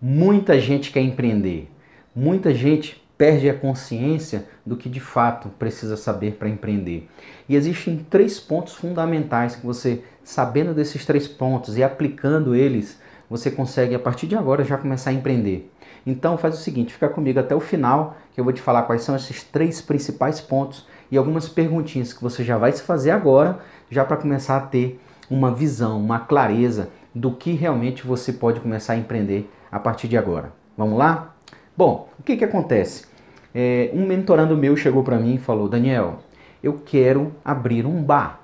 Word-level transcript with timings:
Muita 0.00 0.60
gente 0.60 0.92
quer 0.92 1.00
empreender, 1.00 1.68
muita 2.14 2.54
gente 2.54 3.04
perde 3.18 3.50
a 3.50 3.54
consciência 3.54 4.46
do 4.64 4.76
que 4.76 4.88
de 4.88 5.00
fato 5.00 5.48
precisa 5.58 5.96
saber 5.96 6.34
para 6.34 6.48
empreender. 6.48 7.08
E 7.48 7.56
existem 7.56 8.06
três 8.08 8.38
pontos 8.38 8.74
fundamentais 8.74 9.56
que 9.56 9.66
você, 9.66 10.04
sabendo 10.22 10.72
desses 10.72 11.04
três 11.04 11.26
pontos 11.26 11.76
e 11.76 11.82
aplicando 11.82 12.54
eles, 12.54 13.00
você 13.28 13.50
consegue 13.50 13.92
a 13.92 13.98
partir 13.98 14.28
de 14.28 14.36
agora 14.36 14.64
já 14.64 14.78
começar 14.78 15.10
a 15.10 15.14
empreender. 15.14 15.68
Então 16.06 16.38
faz 16.38 16.54
o 16.54 16.62
seguinte, 16.62 16.92
fica 16.92 17.08
comigo 17.08 17.40
até 17.40 17.56
o 17.56 17.60
final, 17.60 18.16
que 18.32 18.40
eu 18.40 18.44
vou 18.44 18.52
te 18.52 18.62
falar 18.62 18.84
quais 18.84 19.02
são 19.02 19.16
esses 19.16 19.42
três 19.42 19.80
principais 19.80 20.40
pontos 20.40 20.86
e 21.10 21.18
algumas 21.18 21.48
perguntinhas 21.48 22.12
que 22.12 22.22
você 22.22 22.44
já 22.44 22.56
vai 22.56 22.70
se 22.70 22.82
fazer 22.82 23.10
agora, 23.10 23.58
já 23.90 24.04
para 24.04 24.16
começar 24.16 24.58
a 24.58 24.60
ter 24.60 25.00
uma 25.28 25.52
visão, 25.52 26.00
uma 26.00 26.20
clareza 26.20 26.88
do 27.12 27.32
que 27.32 27.50
realmente 27.50 28.06
você 28.06 28.32
pode 28.32 28.60
começar 28.60 28.92
a 28.92 28.96
empreender 28.96 29.50
a 29.70 29.78
partir 29.78 30.08
de 30.08 30.16
agora. 30.16 30.52
Vamos 30.76 30.98
lá? 30.98 31.34
Bom, 31.76 32.08
o 32.18 32.22
que, 32.22 32.36
que 32.36 32.44
acontece? 32.44 33.06
É, 33.54 33.90
um 33.94 34.06
mentorando 34.06 34.56
meu 34.56 34.76
chegou 34.76 35.02
para 35.02 35.18
mim 35.18 35.34
e 35.34 35.38
falou: 35.38 35.68
Daniel, 35.68 36.18
eu 36.62 36.80
quero 36.84 37.32
abrir 37.44 37.86
um 37.86 38.02
bar. 38.02 38.40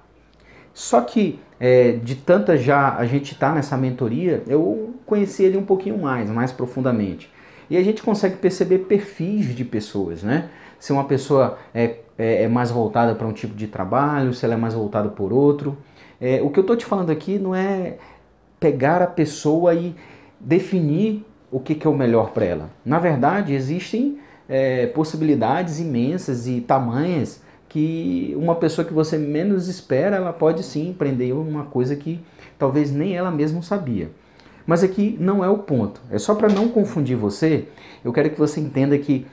Só 0.73 1.00
que 1.00 1.38
é, 1.60 1.92
de 1.92 2.16
tanta 2.16 2.56
já 2.56 2.97
a 2.97 3.06
gente 3.06 3.33
está 3.33 3.52
nessa 3.52 3.77
mentoria, 3.77 4.42
eu 4.47 4.95
conheci 5.06 5.45
ele 5.45 5.56
um 5.56 5.64
pouquinho 5.64 5.98
mais, 5.98 6.28
mais 6.28 6.52
profundamente. 6.52 7.30
E 7.70 7.77
a 7.77 7.83
gente 7.83 8.02
consegue 8.02 8.36
perceber 8.36 8.80
perfis 8.80 9.55
de 9.55 9.64
pessoas, 9.64 10.22
né? 10.22 10.48
Se 10.78 10.92
uma 10.92 11.05
pessoa 11.05 11.59
é, 11.72 11.97
é, 12.19 12.42
é 12.42 12.48
mais 12.48 12.70
voltada 12.70 13.14
para 13.14 13.27
um 13.27 13.33
tipo 13.33 13.55
de 13.55 13.66
trabalho, 13.66 14.34
se 14.34 14.45
ela 14.45 14.55
é 14.55 14.56
mais 14.56 14.75
voltada 14.75 15.09
por 15.09 15.33
outro. 15.33 15.77
É, 16.20 16.42
o 16.42 16.50
que 16.50 16.59
eu 16.59 16.62
estou 16.62 16.77
te 16.77 16.84
falando 16.84 17.11
aqui 17.11 17.38
não 17.38 17.55
é 17.55 17.97
pegar 18.61 19.00
a 19.00 19.06
pessoa 19.06 19.75
e 19.75 19.95
definir 20.41 21.24
o 21.51 21.61
que, 21.61 21.74
que 21.74 21.87
é 21.87 21.91
o 21.91 21.97
melhor 21.97 22.30
para 22.30 22.45
ela. 22.45 22.70
Na 22.84 22.98
verdade, 22.98 23.55
existem 23.55 24.19
é, 24.48 24.86
possibilidades 24.89 25.81
imensas 25.81 26.47
e 26.47 26.61
tamanhas 26.61 27.42
que 27.69 28.34
uma 28.36 28.55
pessoa 28.55 28.86
que 28.86 28.92
você 28.92 29.19
menos 29.19 29.69
espera, 29.69 30.17
ela 30.17 30.33
pode 30.33 30.62
sim 30.62 30.91
empreender 30.91 31.33
uma 31.33 31.64
coisa 31.64 31.97
que 31.97 32.20
talvez 32.58 32.92
nem 32.92 33.17
ela 33.17 33.31
mesma 33.31 33.62
sabia. 33.62 34.11
Mas 34.67 34.83
aqui 34.83 35.17
não 35.20 35.45
é 35.45 35.48
o 35.48 35.58
ponto. 35.58 36.00
É 36.11 36.19
só 36.19 36.34
para 36.34 36.48
não 36.48 36.69
confundir 36.69 37.17
você, 37.17 37.69
eu 38.05 38.12
quero 38.12 38.30
que 38.30 38.39
você 38.39 38.61
entenda 38.61 38.97
que 38.98 39.27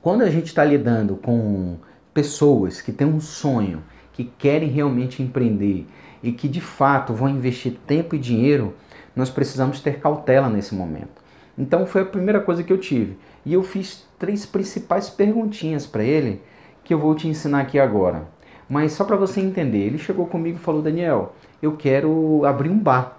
quando 0.00 0.22
a 0.22 0.30
gente 0.30 0.46
está 0.46 0.64
lidando 0.64 1.16
com 1.16 1.76
pessoas 2.12 2.80
que 2.80 2.90
têm 2.90 3.06
um 3.06 3.20
sonho, 3.20 3.82
que 4.12 4.24
querem 4.24 4.68
realmente 4.68 5.22
empreender 5.22 5.86
e 6.22 6.32
que 6.32 6.48
de 6.48 6.60
fato 6.60 7.14
vão 7.14 7.28
investir 7.28 7.74
tempo 7.86 8.14
e 8.14 8.18
dinheiro, 8.18 8.74
nós 9.14 9.30
precisamos 9.30 9.80
ter 9.80 10.00
cautela 10.00 10.48
nesse 10.48 10.74
momento. 10.74 11.22
Então 11.56 11.86
foi 11.86 12.02
a 12.02 12.06
primeira 12.06 12.40
coisa 12.40 12.62
que 12.62 12.72
eu 12.72 12.78
tive. 12.78 13.18
E 13.44 13.52
eu 13.52 13.62
fiz 13.62 14.06
três 14.18 14.46
principais 14.46 15.10
perguntinhas 15.10 15.86
para 15.86 16.02
ele 16.02 16.40
que 16.84 16.94
eu 16.94 16.98
vou 16.98 17.14
te 17.14 17.28
ensinar 17.28 17.60
aqui 17.60 17.78
agora. 17.78 18.26
Mas 18.68 18.92
só 18.92 19.04
para 19.04 19.16
você 19.16 19.40
entender, 19.40 19.78
ele 19.78 19.98
chegou 19.98 20.26
comigo 20.26 20.56
e 20.56 20.62
falou: 20.62 20.80
Daniel, 20.80 21.34
eu 21.60 21.76
quero 21.76 22.44
abrir 22.44 22.70
um 22.70 22.78
bar. 22.78 23.18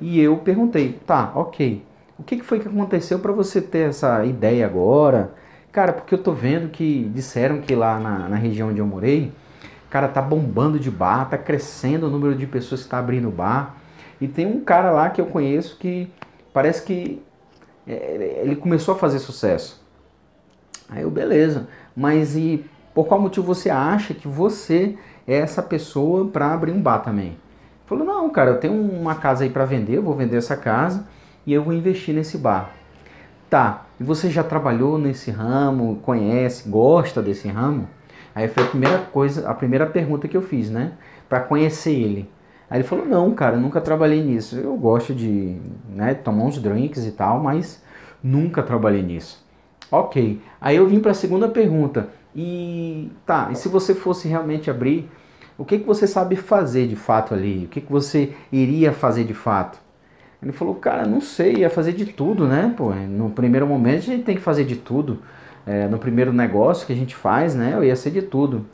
E 0.00 0.20
eu 0.20 0.36
perguntei: 0.38 1.00
tá, 1.06 1.32
ok. 1.34 1.84
O 2.18 2.22
que 2.22 2.42
foi 2.42 2.60
que 2.60 2.68
aconteceu 2.68 3.18
para 3.18 3.32
você 3.32 3.60
ter 3.60 3.88
essa 3.88 4.24
ideia 4.24 4.66
agora? 4.66 5.32
Cara, 5.70 5.92
porque 5.92 6.14
eu 6.14 6.22
tô 6.22 6.32
vendo 6.32 6.68
que 6.68 7.10
disseram 7.14 7.60
que 7.60 7.74
lá 7.74 7.98
na, 7.98 8.28
na 8.28 8.36
região 8.36 8.70
onde 8.70 8.80
eu 8.80 8.86
morei, 8.86 9.32
cara, 9.88 10.08
tá 10.08 10.20
bombando 10.20 10.78
de 10.78 10.90
bar, 10.90 11.28
tá 11.28 11.38
crescendo 11.38 12.06
o 12.06 12.10
número 12.10 12.34
de 12.34 12.46
pessoas 12.46 12.80
que 12.80 12.86
está 12.86 12.98
abrindo 12.98 13.30
bar. 13.30 13.76
E 14.20 14.26
tem 14.28 14.46
um 14.46 14.60
cara 14.60 14.90
lá 14.90 15.10
que 15.10 15.20
eu 15.20 15.26
conheço 15.26 15.76
que 15.78 16.10
parece 16.52 16.82
que 16.82 17.22
é, 17.86 18.42
ele 18.42 18.56
começou 18.56 18.94
a 18.94 18.98
fazer 18.98 19.18
sucesso. 19.18 19.82
Aí 20.88 21.02
eu, 21.02 21.10
beleza, 21.10 21.68
mas 21.96 22.36
e 22.36 22.64
por 22.94 23.06
qual 23.06 23.20
motivo 23.20 23.46
você 23.46 23.70
acha 23.70 24.14
que 24.14 24.26
você 24.26 24.96
é 25.26 25.36
essa 25.36 25.62
pessoa 25.62 26.26
para 26.26 26.52
abrir 26.52 26.72
um 26.72 26.80
bar 26.80 26.98
também? 26.98 27.36
Falou, 27.86 28.04
não, 28.04 28.28
cara, 28.30 28.50
eu 28.50 28.60
tenho 28.60 28.74
uma 28.74 29.14
casa 29.14 29.44
aí 29.44 29.50
para 29.50 29.64
vender, 29.64 29.96
eu 29.96 30.02
vou 30.02 30.14
vender 30.14 30.36
essa 30.36 30.56
casa 30.56 31.06
e 31.46 31.52
eu 31.52 31.62
vou 31.62 31.72
investir 31.72 32.14
nesse 32.14 32.36
bar. 32.36 32.70
Tá, 33.48 33.86
e 33.98 34.04
você 34.04 34.28
já 34.28 34.44
trabalhou 34.44 34.98
nesse 34.98 35.30
ramo, 35.30 35.96
conhece, 36.02 36.68
gosta 36.68 37.22
desse 37.22 37.48
ramo? 37.48 37.88
Aí 38.34 38.46
foi 38.48 38.62
a 38.62 38.66
primeira 38.66 38.98
coisa, 38.98 39.48
a 39.48 39.54
primeira 39.54 39.86
pergunta 39.86 40.28
que 40.28 40.36
eu 40.36 40.42
fiz, 40.42 40.70
né? 40.70 40.92
Para 41.28 41.40
conhecer 41.40 41.92
ele. 41.92 42.30
Aí 42.70 42.78
ele 42.78 42.88
falou: 42.88 43.06
Não, 43.06 43.32
cara, 43.32 43.56
nunca 43.56 43.80
trabalhei 43.80 44.22
nisso. 44.22 44.56
Eu 44.56 44.76
gosto 44.76 45.14
de 45.14 45.56
né, 45.88 46.14
tomar 46.14 46.44
uns 46.44 46.58
drinks 46.58 47.06
e 47.06 47.12
tal, 47.12 47.40
mas 47.40 47.82
nunca 48.22 48.62
trabalhei 48.62 49.02
nisso. 49.02 49.44
Ok. 49.90 50.40
Aí 50.60 50.76
eu 50.76 50.86
vim 50.86 51.00
para 51.00 51.12
a 51.12 51.14
segunda 51.14 51.48
pergunta. 51.48 52.08
E 52.34 53.10
tá, 53.26 53.48
e 53.50 53.56
se 53.56 53.68
você 53.68 53.94
fosse 53.94 54.28
realmente 54.28 54.70
abrir, 54.70 55.10
o 55.56 55.64
que, 55.64 55.78
que 55.78 55.86
você 55.86 56.06
sabe 56.06 56.36
fazer 56.36 56.86
de 56.86 56.94
fato 56.94 57.34
ali? 57.34 57.64
O 57.64 57.68
que, 57.68 57.80
que 57.80 57.90
você 57.90 58.32
iria 58.52 58.92
fazer 58.92 59.24
de 59.24 59.34
fato? 59.34 59.80
Ele 60.40 60.52
falou, 60.52 60.76
cara, 60.76 61.04
não 61.04 61.20
sei, 61.20 61.56
ia 61.56 61.70
fazer 61.70 61.92
de 61.92 62.06
tudo, 62.06 62.46
né? 62.46 62.72
Pô, 62.76 62.90
no 62.92 63.30
primeiro 63.30 63.66
momento 63.66 63.98
a 63.98 64.02
gente 64.02 64.22
tem 64.22 64.36
que 64.36 64.42
fazer 64.42 64.64
de 64.64 64.76
tudo. 64.76 65.18
É, 65.66 65.88
no 65.88 65.98
primeiro 65.98 66.32
negócio 66.32 66.86
que 66.86 66.92
a 66.92 66.96
gente 66.96 67.16
faz, 67.16 67.54
né? 67.54 67.72
Eu 67.74 67.82
ia 67.82 67.96
ser 67.96 68.10
de 68.10 68.22
tudo. 68.22 68.64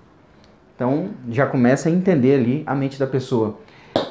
Então 0.76 1.10
já 1.30 1.46
começa 1.46 1.88
a 1.88 1.92
entender 1.92 2.34
ali 2.34 2.62
a 2.66 2.74
mente 2.74 2.98
da 2.98 3.06
pessoa. 3.06 3.58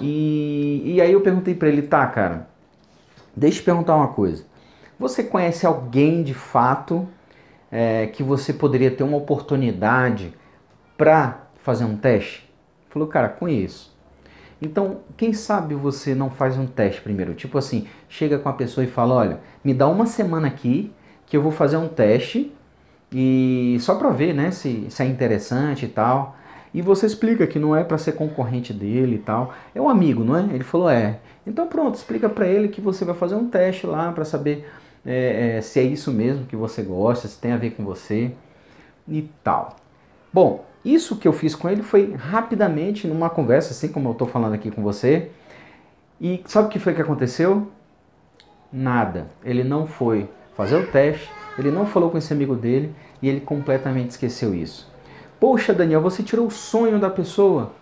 E, 0.02 0.82
e 0.86 1.02
aí 1.02 1.12
eu 1.12 1.22
perguntei 1.22 1.56
para 1.56 1.68
ele, 1.68 1.82
tá, 1.82 2.06
cara, 2.08 2.48
deixa 3.36 3.58
eu 3.58 3.62
te 3.62 3.66
perguntar 3.66 3.96
uma 3.96 4.10
coisa. 4.10 4.46
Você 5.00 5.24
conhece 5.24 5.66
alguém 5.66 6.24
de 6.24 6.34
fato 6.34 7.08
é, 7.72 8.08
que 8.08 8.22
você 8.22 8.54
poderia 8.54 8.92
ter 8.92 9.04
uma 9.04 9.18
oportunidade 9.18 10.34
para 10.98 11.48
fazer 11.62 11.86
um 11.86 11.98
teste? 11.98 12.50
Ele 12.84 12.90
falou, 12.90 13.08
cara, 13.08 13.30
conheço. 13.30 13.94
Então, 14.62 15.00
quem 15.18 15.34
sabe 15.34 15.76
você 15.76 16.16
não 16.16 16.30
faz 16.30 16.58
um 16.58 16.66
teste 16.66 17.02
primeiro? 17.02 17.34
Tipo 17.34 17.58
assim, 17.58 17.88
chega 18.08 18.40
com 18.40 18.48
a 18.48 18.54
pessoa 18.54 18.84
e 18.86 18.88
fala, 18.88 19.16
olha, 19.16 19.40
me 19.64 19.74
dá 19.74 19.88
uma 19.88 20.06
semana 20.06 20.48
aqui 20.48 20.94
que 21.26 21.36
eu 21.36 21.42
vou 21.42 21.52
fazer 21.52 21.76
um 21.76 21.88
teste 21.88 22.54
e 23.12 23.78
só 23.82 23.96
para 23.96 24.10
ver, 24.10 24.34
né, 24.34 24.52
se, 24.52 24.88
se 24.90 25.04
é 25.04 25.06
interessante 25.06 25.86
e 25.86 25.90
tal. 25.90 26.38
E 26.74 26.82
você 26.82 27.06
explica 27.06 27.46
que 27.46 27.60
não 27.60 27.76
é 27.76 27.84
para 27.84 27.98
ser 27.98 28.14
concorrente 28.14 28.74
dele 28.74 29.16
e 29.16 29.20
tal. 29.20 29.54
É 29.76 29.82
um 29.82 29.88
amigo, 29.88 30.24
não 30.24 30.36
é? 30.36 30.42
Ele 30.54 30.64
falou, 30.64 30.90
é. 30.90 31.20
Então 31.46 31.68
pronto, 31.68 31.96
explica 31.96 32.28
para 32.28 32.48
ele 32.48 32.68
que 32.70 32.82
você 32.82 33.06
vai 33.06 33.14
fazer 33.16 33.36
um 33.36 33.48
teste 33.48 33.86
lá 33.86 34.12
para 34.12 34.26
saber 34.26 34.66
é, 35.06 35.58
é, 35.58 35.62
se 35.62 35.80
é 35.80 35.84
isso 35.84 36.12
mesmo 36.12 36.46
que 36.46 36.56
você 36.56 36.82
gosta, 36.82 37.28
se 37.28 37.38
tem 37.38 37.52
a 37.52 37.58
ver 37.58 37.72
com 37.72 37.84
você 37.84 38.32
e 39.08 39.30
tal. 39.44 39.76
Bom, 40.32 40.66
isso 40.84 41.18
que 41.18 41.28
eu 41.28 41.34
fiz 41.34 41.54
com 41.56 41.70
ele 41.70 41.84
foi 41.84 42.14
rapidamente 42.14 43.08
numa 43.08 43.30
conversa, 43.30 43.72
assim 43.72 43.90
como 43.90 44.10
eu 44.10 44.14
estou 44.14 44.28
falando 44.28 44.54
aqui 44.54 44.72
com 44.72 44.82
você. 44.82 45.30
E 46.20 46.42
sabe 46.46 46.68
o 46.68 46.72
que 46.72 46.80
foi 46.80 46.94
que 46.94 47.02
aconteceu? 47.02 47.68
Nada. 48.72 49.28
Ele 49.44 49.64
não 49.64 49.86
foi 49.86 50.28
fazer 50.56 50.76
o 50.76 50.88
teste, 50.88 51.30
ele 51.58 51.70
não 51.70 51.86
falou 51.86 52.10
com 52.10 52.18
esse 52.18 52.34
amigo 52.34 52.56
dele 52.56 52.94
e 53.22 53.28
ele 53.30 53.42
completamente 53.42 54.12
esqueceu 54.12 54.54
isso. 54.56 54.93
Poxa, 55.44 55.74
Daniel, 55.74 56.00
você 56.00 56.24
tirou 56.24 56.48
o 56.48 56.50
sonho 56.50 56.98
da 56.98 57.10
pessoa. 57.10 57.74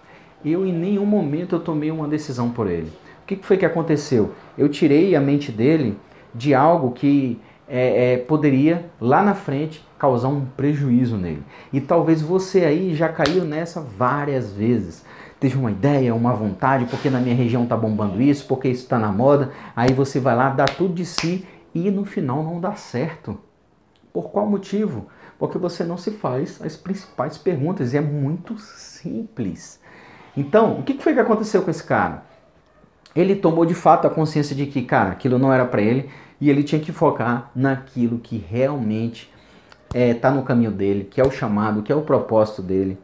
Eu 0.43 0.65
em 0.65 0.73
nenhum 0.73 1.05
momento 1.05 1.55
eu 1.55 1.59
tomei 1.59 1.91
uma 1.91 2.07
decisão 2.07 2.49
por 2.49 2.67
ele. 2.67 2.91
O 3.21 3.27
que 3.27 3.35
foi 3.35 3.55
que 3.55 3.63
aconteceu? 3.67 4.31
Eu 4.57 4.67
tirei 4.67 5.15
a 5.15 5.21
mente 5.21 5.51
dele 5.51 5.95
de 6.33 6.55
algo 6.55 6.91
que 6.91 7.39
é, 7.67 8.13
é, 8.13 8.17
poderia 8.17 8.89
lá 8.99 9.21
na 9.21 9.35
frente 9.35 9.85
causar 9.99 10.29
um 10.29 10.43
prejuízo 10.43 11.17
nele. 11.17 11.43
E 11.71 11.79
talvez 11.79 12.19
você 12.19 12.65
aí 12.65 12.95
já 12.95 13.07
caiu 13.09 13.45
nessa 13.45 13.79
várias 13.79 14.51
vezes. 14.51 15.05
Teve 15.39 15.55
uma 15.55 15.69
ideia, 15.69 16.15
uma 16.15 16.33
vontade, 16.33 16.85
porque 16.85 17.11
na 17.11 17.19
minha 17.19 17.35
região 17.35 17.67
tá 17.67 17.77
bombando 17.77 18.19
isso, 18.19 18.47
porque 18.47 18.69
isso 18.69 18.85
está 18.85 18.97
na 18.97 19.11
moda. 19.11 19.51
Aí 19.75 19.93
você 19.93 20.19
vai 20.19 20.35
lá, 20.35 20.49
dá 20.49 20.65
tudo 20.65 20.95
de 20.95 21.05
si 21.05 21.45
e 21.75 21.91
no 21.91 22.05
final 22.05 22.41
não 22.41 22.59
dá 22.59 22.73
certo. 22.73 23.37
Por 24.11 24.31
qual 24.31 24.47
motivo? 24.47 25.05
Porque 25.41 25.57
você 25.57 25.83
não 25.83 25.97
se 25.97 26.11
faz 26.11 26.61
as 26.61 26.75
principais 26.75 27.35
perguntas 27.35 27.95
e 27.95 27.97
é 27.97 27.99
muito 27.99 28.59
simples. 28.59 29.79
Então, 30.37 30.77
o 30.77 30.83
que 30.83 31.01
foi 31.01 31.15
que 31.15 31.19
aconteceu 31.19 31.63
com 31.63 31.71
esse 31.71 31.83
cara? 31.83 32.23
Ele 33.15 33.35
tomou 33.35 33.65
de 33.65 33.73
fato 33.73 34.05
a 34.05 34.09
consciência 34.11 34.55
de 34.55 34.67
que, 34.67 34.83
cara, 34.83 35.09
aquilo 35.09 35.39
não 35.39 35.51
era 35.51 35.65
para 35.65 35.81
ele 35.81 36.11
e 36.39 36.47
ele 36.47 36.61
tinha 36.61 36.79
que 36.79 36.91
focar 36.91 37.49
naquilo 37.55 38.19
que 38.19 38.37
realmente 38.37 39.33
está 39.91 40.29
é, 40.29 40.31
no 40.31 40.43
caminho 40.43 40.69
dele, 40.69 41.05
que 41.05 41.19
é 41.19 41.25
o 41.25 41.31
chamado, 41.31 41.81
que 41.81 41.91
é 41.91 41.95
o 41.95 42.03
propósito 42.03 42.61
dele. 42.61 42.95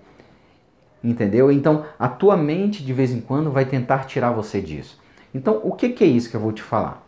Entendeu? 1.04 1.52
Então, 1.52 1.86
a 1.98 2.08
tua 2.08 2.38
mente 2.38 2.86
de 2.86 2.94
vez 2.94 3.12
em 3.12 3.20
quando 3.20 3.50
vai 3.50 3.66
tentar 3.66 4.06
tirar 4.06 4.30
você 4.30 4.62
disso. 4.62 5.02
Então, 5.34 5.60
o 5.64 5.72
que, 5.72 5.90
que 5.90 6.04
é 6.04 6.08
isso 6.08 6.30
que 6.30 6.36
eu 6.36 6.42
vou 6.42 6.52
te 6.52 6.62
falar? 6.62 7.04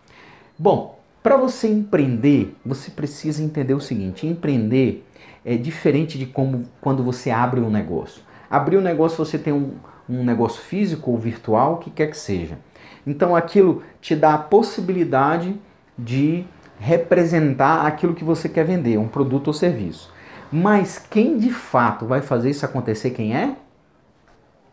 Bom, 0.57 0.97
para 1.21 1.37
você 1.37 1.67
empreender, 1.67 2.55
você 2.65 2.89
precisa 2.89 3.43
entender 3.43 3.75
o 3.75 3.79
seguinte: 3.79 4.25
empreender 4.25 5.05
é 5.45 5.55
diferente 5.55 6.17
de 6.17 6.25
como 6.25 6.63
quando 6.81 7.03
você 7.03 7.29
abre 7.29 7.59
um 7.59 7.69
negócio. 7.69 8.21
Abrir 8.49 8.77
um 8.77 8.81
negócio, 8.81 9.17
você 9.17 9.37
tem 9.37 9.53
um, 9.53 9.73
um 10.09 10.23
negócio 10.23 10.61
físico 10.61 11.11
ou 11.11 11.17
virtual, 11.17 11.75
o 11.75 11.77
que 11.77 11.89
quer 11.89 12.07
que 12.07 12.17
seja. 12.17 12.57
Então 13.05 13.35
aquilo 13.35 13.83
te 14.01 14.15
dá 14.15 14.33
a 14.33 14.39
possibilidade 14.39 15.55
de 15.97 16.45
representar 16.79 17.85
aquilo 17.85 18.15
que 18.15 18.23
você 18.23 18.47
quer 18.47 18.65
vender, 18.65 18.97
um 18.97 19.07
produto 19.07 19.47
ou 19.47 19.53
serviço. 19.53 20.11
Mas 20.51 20.97
quem 20.97 21.37
de 21.37 21.51
fato 21.51 22.05
vai 22.05 22.21
fazer 22.21 22.49
isso 22.49 22.65
acontecer, 22.65 23.11
quem 23.11 23.35
é? 23.35 23.55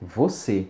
Você. 0.01 0.69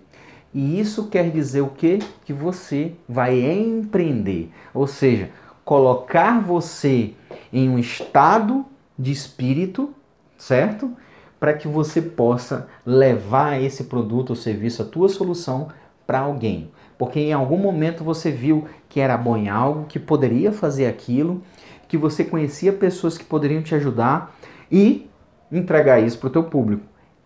E 0.53 0.81
isso 0.81 1.09
quer 1.09 1.31
dizer 1.31 1.61
o 1.61 1.69
quê? 1.69 1.99
Que 2.25 2.33
você 2.33 2.93
vai 3.09 3.39
empreender. 3.41 4.51
Ou 4.73 4.87
seja, 4.87 5.31
colocar 5.65 6.41
você 6.41 7.13
em 7.53 7.69
um 7.69 7.79
estado 7.79 8.65
de 8.99 9.13
espírito, 9.13 9.95
certo? 10.37 10.93
Para 11.39 11.55
que 11.55 11.69
você 11.69 12.01
possa 12.01 12.69
levar 12.85 13.61
esse 13.63 13.85
produto 13.85 14.31
ou 14.31 14.37
serviço, 14.37 14.83
a 14.83 14.87
tua 14.87 15.09
solução, 15.09 15.69
para 16.07 16.21
alguém. 16.21 16.71
Porque 16.99 17.21
em 17.21 17.33
algum 17.33 17.59
momento 17.59 18.03
você 18.03 18.31
viu 18.31 18.67
que 18.89 19.01
era 19.01 19.17
bom 19.17 19.37
em 19.37 19.49
algo, 19.49 19.87
que 19.87 19.99
poderia 19.99 20.51
fazer 20.51 20.87
aquilo, 20.87 21.43
que 21.89 21.97
você 21.97 22.25
conhecia 22.25 22.73
pessoas 22.73 23.19
que 23.19 23.25
poderiam 23.25 23.63
te 23.63 23.75
ajudar 23.75 24.35
e 24.71 25.09
entregar 25.53 26.01
isso 26.01 26.19
para 26.19 26.29
o 26.29 26.33
teu 26.33 26.45
público. 26.45 26.83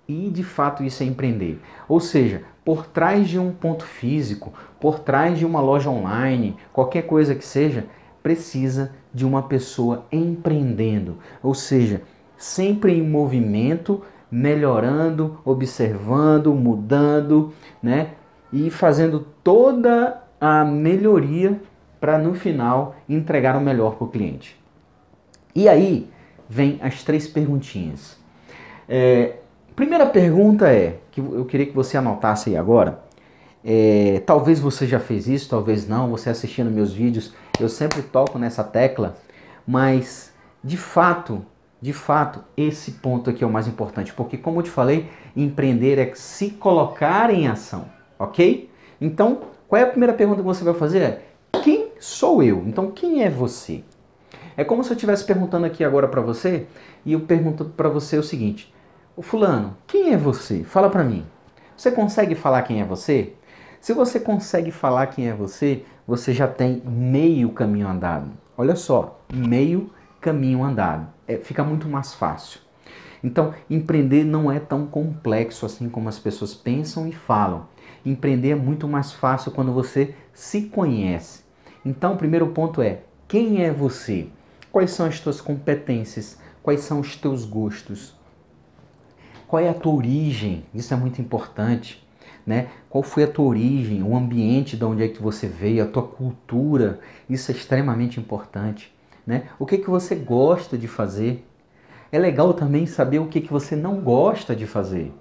E 0.08 0.28
de 0.28 0.42
fato 0.42 0.82
isso 0.82 1.02
é 1.02 1.06
empreender. 1.06 1.60
Ou 1.88 2.00
seja, 2.00 2.42
por 2.64 2.86
trás 2.86 3.28
de 3.28 3.38
um 3.38 3.52
ponto 3.52 3.84
físico, 3.84 4.52
por 4.80 4.98
trás 4.98 5.38
de 5.38 5.46
uma 5.46 5.60
loja 5.60 5.88
online, 5.88 6.56
qualquer 6.72 7.02
coisa 7.02 7.34
que 7.34 7.44
seja, 7.44 7.86
precisa 8.22 8.92
de 9.12 9.26
uma 9.26 9.42
pessoa 9.42 10.06
empreendendo. 10.10 11.18
Ou 11.42 11.54
seja, 11.54 12.02
sempre 12.36 12.92
em 12.92 13.02
movimento, 13.02 14.02
melhorando, 14.30 15.38
observando, 15.44 16.54
mudando, 16.54 17.52
né? 17.82 18.12
E 18.52 18.70
fazendo 18.70 19.26
toda 19.42 20.22
a 20.40 20.64
melhoria 20.64 21.60
para 22.00 22.16
no 22.16 22.34
final 22.34 22.96
entregar 23.08 23.56
o 23.56 23.60
melhor 23.60 23.96
para 23.96 24.04
o 24.04 24.08
cliente. 24.08 24.58
E 25.54 25.68
aí 25.68 26.08
vem 26.48 26.78
as 26.82 27.02
três 27.02 27.28
perguntinhas. 27.28 28.18
É, 28.88 29.36
primeira 29.76 30.06
pergunta 30.06 30.68
é, 30.68 30.98
que 31.10 31.20
eu 31.20 31.44
queria 31.44 31.66
que 31.66 31.74
você 31.74 31.96
anotasse 31.96 32.50
aí 32.50 32.56
agora. 32.56 33.02
É, 33.64 34.22
talvez 34.24 34.58
você 34.58 34.86
já 34.86 34.98
fez 34.98 35.28
isso, 35.28 35.48
talvez 35.48 35.86
não, 35.86 36.08
você 36.10 36.30
assistindo 36.30 36.70
meus 36.70 36.92
vídeos, 36.92 37.32
eu 37.58 37.68
sempre 37.68 38.02
toco 38.02 38.38
nessa 38.38 38.64
tecla, 38.64 39.16
mas 39.66 40.32
de 40.64 40.76
fato, 40.76 41.44
de 41.80 41.92
fato, 41.92 42.42
esse 42.56 42.92
ponto 42.92 43.28
aqui 43.28 43.44
é 43.44 43.46
o 43.46 43.52
mais 43.52 43.68
importante, 43.68 44.12
porque 44.12 44.38
como 44.38 44.60
eu 44.60 44.62
te 44.64 44.70
falei, 44.70 45.08
empreender 45.36 45.98
é 45.98 46.14
se 46.14 46.50
colocar 46.50 47.32
em 47.32 47.48
ação, 47.48 47.86
ok? 48.18 48.70
Então, 49.00 49.42
qual 49.68 49.80
é 49.80 49.84
a 49.84 49.88
primeira 49.88 50.12
pergunta 50.14 50.40
que 50.40 50.46
você 50.46 50.64
vai 50.64 50.74
fazer? 50.74 51.20
Quem 51.62 51.92
sou 51.98 52.42
eu? 52.42 52.62
Então, 52.66 52.90
quem 52.90 53.22
é 53.22 53.30
você? 53.30 53.84
É 54.56 54.64
como 54.64 54.82
se 54.82 54.90
eu 54.90 54.94
estivesse 54.94 55.24
perguntando 55.24 55.66
aqui 55.66 55.84
agora 55.84 56.08
para 56.08 56.20
você 56.20 56.66
e 57.04 57.12
eu 57.12 57.20
pergunto 57.20 57.64
para 57.64 57.88
você 57.88 58.18
o 58.18 58.22
seguinte: 58.22 58.72
o 59.16 59.22
fulano, 59.22 59.76
quem 59.86 60.12
é 60.12 60.16
você? 60.16 60.64
Fala 60.64 60.90
para 60.90 61.04
mim. 61.04 61.24
Você 61.76 61.90
consegue 61.90 62.34
falar 62.34 62.62
quem 62.62 62.80
é 62.80 62.84
você? 62.84 63.32
Se 63.80 63.94
você 63.94 64.20
consegue 64.20 64.70
falar 64.70 65.06
quem 65.06 65.28
é 65.28 65.34
você, 65.34 65.84
você 66.06 66.34
já 66.34 66.46
tem 66.46 66.82
meio 66.84 67.48
caminho 67.50 67.88
andado. 67.88 68.30
Olha 68.54 68.76
só, 68.76 69.18
meio 69.32 69.90
caminho 70.20 70.62
andado. 70.62 71.08
É, 71.26 71.38
fica 71.38 71.64
muito 71.64 71.88
mais 71.88 72.12
fácil. 72.12 72.60
Então, 73.24 73.54
empreender 73.70 74.22
não 74.22 74.52
é 74.52 74.60
tão 74.60 74.86
complexo 74.86 75.64
assim 75.64 75.88
como 75.88 76.10
as 76.10 76.18
pessoas 76.18 76.52
pensam 76.54 77.08
e 77.08 77.12
falam. 77.12 77.68
Empreender 78.04 78.50
é 78.50 78.54
muito 78.54 78.86
mais 78.86 79.12
fácil 79.12 79.50
quando 79.50 79.72
você 79.72 80.14
se 80.34 80.62
conhece. 80.62 81.42
Então, 81.82 82.12
o 82.12 82.18
primeiro 82.18 82.48
ponto 82.48 82.82
é: 82.82 83.00
quem 83.26 83.64
é 83.64 83.72
você? 83.72 84.28
Quais 84.70 84.90
são 84.90 85.06
as 85.06 85.20
tuas 85.20 85.40
competências? 85.40 86.38
Quais 86.62 86.80
são 86.80 87.00
os 87.00 87.16
teus 87.16 87.46
gostos? 87.46 88.14
Qual 89.48 89.62
é 89.62 89.70
a 89.70 89.74
tua 89.74 89.94
origem? 89.94 90.66
Isso 90.74 90.92
é 90.92 90.96
muito 90.98 91.20
importante. 91.20 92.06
Né? 92.46 92.68
Qual 92.88 93.02
foi 93.02 93.24
a 93.24 93.28
tua 93.28 93.46
origem, 93.46 94.02
o 94.02 94.16
ambiente 94.16 94.76
de 94.76 94.84
onde 94.84 95.02
é 95.02 95.08
que 95.08 95.22
você 95.22 95.46
veio, 95.46 95.82
a 95.82 95.86
tua 95.86 96.02
cultura? 96.02 97.00
Isso 97.28 97.50
é 97.50 97.54
extremamente 97.54 98.18
importante. 98.18 98.92
Né? 99.26 99.44
O 99.58 99.66
que, 99.66 99.78
que 99.78 99.90
você 99.90 100.14
gosta 100.14 100.76
de 100.76 100.88
fazer? 100.88 101.46
É 102.10 102.18
legal 102.18 102.52
também 102.54 102.86
saber 102.86 103.18
o 103.18 103.26
que, 103.26 103.40
que 103.40 103.52
você 103.52 103.76
não 103.76 104.00
gosta 104.00 104.56
de 104.56 104.66
fazer. 104.66 105.12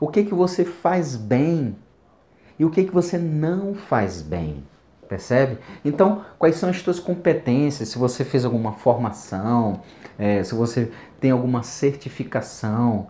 O 0.00 0.08
que, 0.08 0.24
que 0.24 0.34
você 0.34 0.64
faz 0.64 1.16
bem 1.16 1.76
e 2.58 2.64
o 2.64 2.70
que, 2.70 2.84
que 2.84 2.92
você 2.92 3.18
não 3.18 3.74
faz 3.74 4.22
bem. 4.22 4.64
Percebe? 5.08 5.58
Então, 5.84 6.24
quais 6.38 6.56
são 6.56 6.68
as 6.68 6.80
suas 6.80 6.98
competências? 6.98 7.88
Se 7.88 7.98
você 7.98 8.24
fez 8.24 8.44
alguma 8.44 8.72
formação, 8.72 9.80
é, 10.18 10.42
se 10.42 10.54
você 10.54 10.90
tem 11.20 11.30
alguma 11.30 11.62
certificação, 11.62 13.06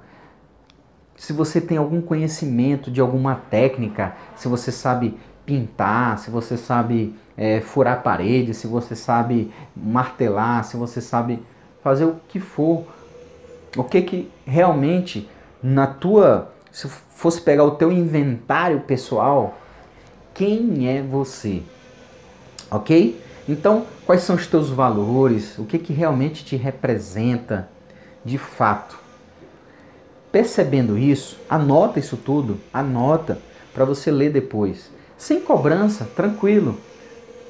se 1.16 1.32
você 1.32 1.60
tem 1.60 1.78
algum 1.78 2.00
conhecimento 2.00 2.90
de 2.90 3.00
alguma 3.00 3.34
técnica, 3.34 4.14
se 4.36 4.48
você 4.48 4.70
sabe 4.70 5.18
pintar, 5.44 6.18
se 6.18 6.30
você 6.30 6.56
sabe 6.56 7.14
é, 7.36 7.60
furar 7.60 8.02
parede, 8.02 8.52
se 8.52 8.66
você 8.66 8.94
sabe 8.94 9.52
martelar, 9.74 10.64
se 10.64 10.76
você 10.76 11.00
sabe 11.00 11.42
fazer 11.82 12.04
o 12.04 12.16
que 12.28 12.40
for, 12.40 12.84
o 13.76 13.84
que 13.84 14.02
que 14.02 14.30
realmente 14.44 15.28
na 15.62 15.86
tua, 15.86 16.52
se 16.70 16.88
fosse 16.88 17.40
pegar 17.40 17.64
o 17.64 17.72
teu 17.72 17.90
inventário 17.90 18.80
pessoal, 18.80 19.56
quem 20.34 20.88
é 20.88 21.00
você? 21.00 21.62
Ok? 22.70 23.20
Então, 23.48 23.86
quais 24.04 24.22
são 24.22 24.36
os 24.36 24.46
teus 24.46 24.68
valores? 24.68 25.56
O 25.58 25.64
que, 25.64 25.78
que 25.78 25.92
realmente 25.92 26.44
te 26.44 26.56
representa 26.56 27.68
de 28.24 28.36
fato? 28.36 29.05
Percebendo 30.36 30.98
isso, 30.98 31.38
anota 31.48 31.98
isso 31.98 32.14
tudo, 32.14 32.60
anota 32.70 33.38
para 33.72 33.86
você 33.86 34.10
ler 34.10 34.30
depois. 34.30 34.90
Sem 35.16 35.40
cobrança, 35.40 36.04
tranquilo. 36.14 36.78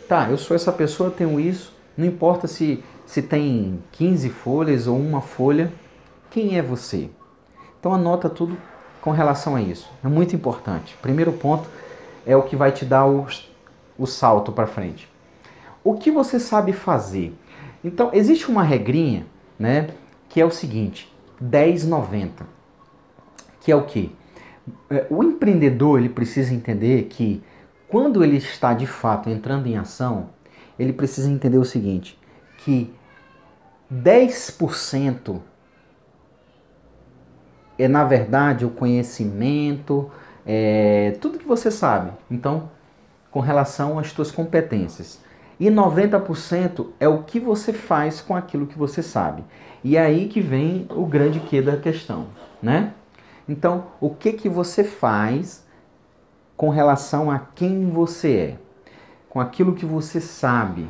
Tá, 0.08 0.30
eu 0.30 0.38
sou 0.38 0.54
essa 0.54 0.70
pessoa, 0.70 1.10
tenho 1.10 1.40
isso. 1.40 1.74
Não 1.96 2.06
importa 2.06 2.46
se, 2.46 2.84
se 3.04 3.22
tem 3.22 3.82
15 3.90 4.30
folhas 4.30 4.86
ou 4.86 4.96
uma 4.96 5.20
folha. 5.20 5.72
Quem 6.30 6.56
é 6.56 6.62
você? 6.62 7.10
Então 7.80 7.92
anota 7.92 8.30
tudo 8.30 8.56
com 9.00 9.10
relação 9.10 9.56
a 9.56 9.60
isso. 9.60 9.90
É 10.04 10.06
muito 10.06 10.36
importante. 10.36 10.96
Primeiro 11.02 11.32
ponto 11.32 11.68
é 12.24 12.36
o 12.36 12.44
que 12.44 12.54
vai 12.54 12.70
te 12.70 12.84
dar 12.84 13.04
o, 13.04 13.26
o 13.98 14.06
salto 14.06 14.52
para 14.52 14.68
frente. 14.68 15.10
O 15.82 15.94
que 15.94 16.12
você 16.12 16.38
sabe 16.38 16.72
fazer? 16.72 17.36
Então, 17.82 18.10
existe 18.12 18.48
uma 18.48 18.62
regrinha, 18.62 19.26
né, 19.58 19.88
que 20.28 20.40
é 20.40 20.44
o 20.44 20.52
seguinte, 20.52 21.12
10,90, 21.42 22.54
que 23.66 23.72
é 23.72 23.74
o 23.74 23.82
que? 23.82 24.14
É, 24.88 25.08
o 25.10 25.24
empreendedor, 25.24 25.98
ele 25.98 26.08
precisa 26.08 26.54
entender 26.54 27.08
que 27.10 27.42
quando 27.88 28.22
ele 28.22 28.36
está 28.36 28.72
de 28.72 28.86
fato 28.86 29.28
entrando 29.28 29.66
em 29.66 29.76
ação, 29.76 30.28
ele 30.78 30.92
precisa 30.92 31.28
entender 31.28 31.58
o 31.58 31.64
seguinte, 31.64 32.16
que 32.58 32.94
10% 33.92 35.40
é 37.76 37.88
na 37.88 38.04
verdade 38.04 38.64
o 38.64 38.70
conhecimento, 38.70 40.12
é, 40.46 41.16
tudo 41.20 41.36
que 41.36 41.44
você 41.44 41.68
sabe. 41.68 42.12
Então, 42.30 42.70
com 43.32 43.40
relação 43.40 43.98
às 43.98 44.12
suas 44.12 44.30
competências. 44.30 45.20
E 45.58 45.68
90% 45.68 46.86
é 47.00 47.08
o 47.08 47.24
que 47.24 47.40
você 47.40 47.72
faz 47.72 48.20
com 48.20 48.36
aquilo 48.36 48.68
que 48.68 48.78
você 48.78 49.02
sabe. 49.02 49.42
E 49.82 49.96
é 49.96 50.02
aí 50.02 50.28
que 50.28 50.40
vem 50.40 50.86
o 50.90 51.04
grande 51.04 51.40
que 51.40 51.60
da 51.60 51.76
questão, 51.76 52.28
né? 52.62 52.92
Então, 53.48 53.86
o 54.00 54.10
que 54.10 54.32
que 54.32 54.48
você 54.48 54.82
faz 54.82 55.64
com 56.56 56.68
relação 56.68 57.30
a 57.30 57.38
quem 57.38 57.90
você 57.90 58.36
é? 58.36 58.58
Com 59.28 59.40
aquilo 59.40 59.74
que 59.74 59.86
você 59.86 60.20
sabe, 60.20 60.88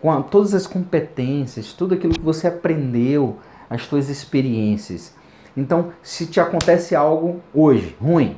com 0.00 0.12
a, 0.12 0.22
todas 0.22 0.54
as 0.54 0.66
competências, 0.66 1.72
tudo 1.72 1.94
aquilo 1.94 2.14
que 2.14 2.20
você 2.20 2.46
aprendeu, 2.46 3.38
as 3.68 3.82
suas 3.82 4.08
experiências. 4.08 5.14
Então, 5.56 5.92
se 6.02 6.26
te 6.26 6.40
acontece 6.40 6.94
algo 6.94 7.40
hoje 7.52 7.96
ruim, 8.00 8.36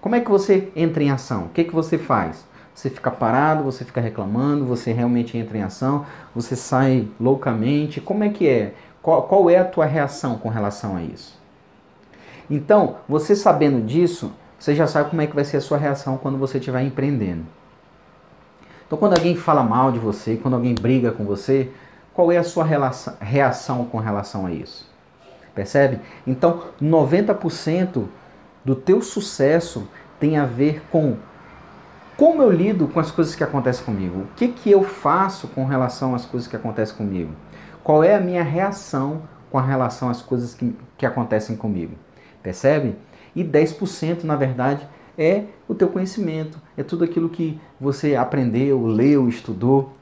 como 0.00 0.14
é 0.14 0.20
que 0.20 0.30
você 0.30 0.70
entra 0.76 1.02
em 1.02 1.10
ação? 1.10 1.44
O 1.44 1.48
que, 1.48 1.64
que 1.64 1.74
você 1.74 1.98
faz? 1.98 2.46
Você 2.74 2.90
fica 2.90 3.10
parado, 3.10 3.64
você 3.64 3.84
fica 3.84 4.00
reclamando, 4.00 4.66
você 4.66 4.92
realmente 4.92 5.38
entra 5.38 5.56
em 5.56 5.62
ação, 5.62 6.04
você 6.34 6.56
sai 6.56 7.08
loucamente. 7.20 8.00
Como 8.00 8.24
é 8.24 8.28
que 8.28 8.48
é? 8.48 8.74
Qual, 9.00 9.22
qual 9.22 9.48
é 9.48 9.58
a 9.58 9.64
tua 9.64 9.86
reação 9.86 10.38
com 10.38 10.48
relação 10.48 10.96
a 10.96 11.02
isso? 11.02 11.43
Então, 12.50 12.96
você 13.08 13.34
sabendo 13.34 13.84
disso, 13.84 14.32
você 14.58 14.74
já 14.74 14.86
sabe 14.86 15.10
como 15.10 15.22
é 15.22 15.26
que 15.26 15.34
vai 15.34 15.44
ser 15.44 15.58
a 15.58 15.60
sua 15.60 15.78
reação 15.78 16.16
quando 16.16 16.38
você 16.38 16.58
estiver 16.58 16.82
empreendendo. 16.82 17.44
Então, 18.86 18.98
quando 18.98 19.14
alguém 19.14 19.34
fala 19.34 19.62
mal 19.62 19.90
de 19.90 19.98
você, 19.98 20.36
quando 20.36 20.54
alguém 20.54 20.74
briga 20.74 21.10
com 21.10 21.24
você, 21.24 21.70
qual 22.12 22.30
é 22.30 22.38
a 22.38 22.44
sua 22.44 22.64
relação, 22.64 23.14
reação 23.20 23.84
com 23.86 23.98
relação 23.98 24.46
a 24.46 24.52
isso? 24.52 24.88
Percebe? 25.54 26.00
Então, 26.26 26.62
90% 26.80 28.04
do 28.64 28.74
teu 28.74 29.02
sucesso 29.02 29.88
tem 30.18 30.38
a 30.38 30.46
ver 30.46 30.82
com 30.90 31.16
Como 32.16 32.40
eu 32.40 32.50
lido 32.50 32.86
com 32.86 33.00
as 33.00 33.10
coisas 33.10 33.34
que 33.34 33.42
acontecem 33.42 33.84
comigo? 33.84 34.20
O 34.20 34.26
que, 34.36 34.48
que 34.48 34.70
eu 34.70 34.84
faço 34.84 35.48
com 35.48 35.64
relação 35.64 36.14
às 36.14 36.24
coisas 36.24 36.48
que 36.48 36.54
acontecem 36.54 36.96
comigo? 36.96 37.32
Qual 37.82 38.04
é 38.04 38.14
a 38.14 38.20
minha 38.20 38.42
reação 38.42 39.22
com 39.50 39.58
relação 39.58 40.08
às 40.08 40.22
coisas 40.22 40.54
que, 40.54 40.76
que 40.96 41.04
acontecem 41.04 41.56
comigo? 41.56 41.96
Percebe? 42.44 42.94
E 43.34 43.42
10%, 43.42 44.22
na 44.22 44.36
verdade, 44.36 44.86
é 45.18 45.44
o 45.66 45.74
teu 45.74 45.88
conhecimento, 45.88 46.60
é 46.76 46.84
tudo 46.84 47.02
aquilo 47.02 47.28
que 47.28 47.58
você 47.80 48.14
aprendeu, 48.14 48.86
leu, 48.86 49.28
estudou. 49.28 49.94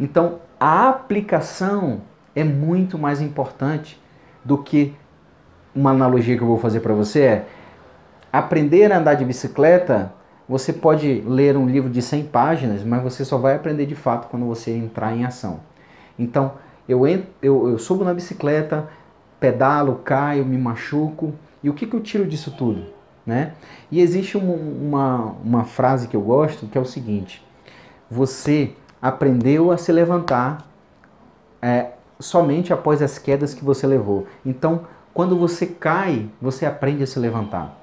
Então, 0.00 0.40
a 0.58 0.88
aplicação 0.88 2.00
é 2.34 2.42
muito 2.42 2.98
mais 2.98 3.20
importante 3.20 4.00
do 4.44 4.58
que 4.58 4.94
uma 5.72 5.90
analogia 5.90 6.36
que 6.36 6.42
eu 6.42 6.48
vou 6.48 6.58
fazer 6.58 6.80
para 6.80 6.94
você 6.94 7.20
é 7.20 7.46
aprender 8.32 8.90
a 8.90 8.98
andar 8.98 9.14
de 9.14 9.24
bicicleta 9.24 10.12
você 10.48 10.72
pode 10.72 11.22
ler 11.26 11.56
um 11.56 11.66
livro 11.66 11.88
de 11.88 12.02
100 12.02 12.24
páginas, 12.24 12.84
mas 12.84 13.02
você 13.02 13.24
só 13.24 13.38
vai 13.38 13.54
aprender 13.54 13.86
de 13.86 13.94
fato 13.94 14.28
quando 14.28 14.44
você 14.44 14.70
entrar 14.70 15.14
em 15.16 15.24
ação. 15.24 15.60
Então, 16.18 16.52
eu, 16.88 17.06
eu, 17.06 17.70
eu 17.70 17.78
subo 17.78 18.04
na 18.04 18.12
bicicleta, 18.12 18.88
pedalo, 19.42 19.96
caio, 20.04 20.46
me 20.46 20.56
machuco, 20.56 21.34
e 21.64 21.68
o 21.68 21.74
que, 21.74 21.84
que 21.84 21.96
eu 21.96 22.00
tiro 22.00 22.24
disso 22.24 22.52
tudo? 22.56 22.86
Né? 23.26 23.54
E 23.90 24.00
existe 24.00 24.38
um, 24.38 24.88
uma, 24.88 25.34
uma 25.44 25.64
frase 25.64 26.06
que 26.06 26.16
eu 26.16 26.22
gosto 26.22 26.66
que 26.68 26.78
é 26.78 26.80
o 26.80 26.84
seguinte: 26.84 27.44
você 28.08 28.72
aprendeu 29.00 29.72
a 29.72 29.76
se 29.76 29.90
levantar 29.90 30.66
é, 31.60 31.90
somente 32.20 32.72
após 32.72 33.02
as 33.02 33.18
quedas 33.18 33.52
que 33.52 33.64
você 33.64 33.86
levou. 33.86 34.26
Então, 34.46 34.86
quando 35.12 35.36
você 35.36 35.66
cai, 35.66 36.28
você 36.40 36.64
aprende 36.64 37.02
a 37.02 37.06
se 37.06 37.18
levantar. 37.18 37.78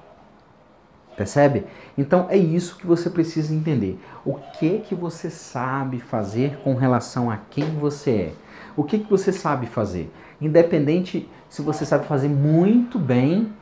Percebe? 1.16 1.66
Então 1.98 2.26
é 2.30 2.36
isso 2.36 2.76
que 2.78 2.86
você 2.86 3.10
precisa 3.10 3.54
entender. 3.54 4.00
O 4.24 4.34
que 4.58 4.78
que 4.78 4.94
você 4.94 5.28
sabe 5.28 6.00
fazer 6.00 6.58
com 6.64 6.74
relação 6.74 7.30
a 7.30 7.36
quem 7.36 7.64
você 7.78 8.10
é? 8.10 8.32
O 8.76 8.84
que 8.84 8.98
que 8.98 9.10
você 9.10 9.30
sabe 9.30 9.66
fazer? 9.66 10.10
Independente 10.40 11.28
se 11.50 11.60
você 11.60 11.84
sabe 11.84 12.06
fazer 12.06 12.28
muito 12.28 12.98
bem, 12.98 13.52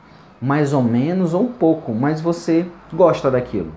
mais 0.41 0.71
ou 0.71 0.81
menos 0.81 1.33
ou 1.33 1.43
um 1.43 1.51
pouco, 1.51 1.93
mas 1.93 2.21
você 2.21 2.65
gosta 2.93 3.29
daquilo. 3.29 3.73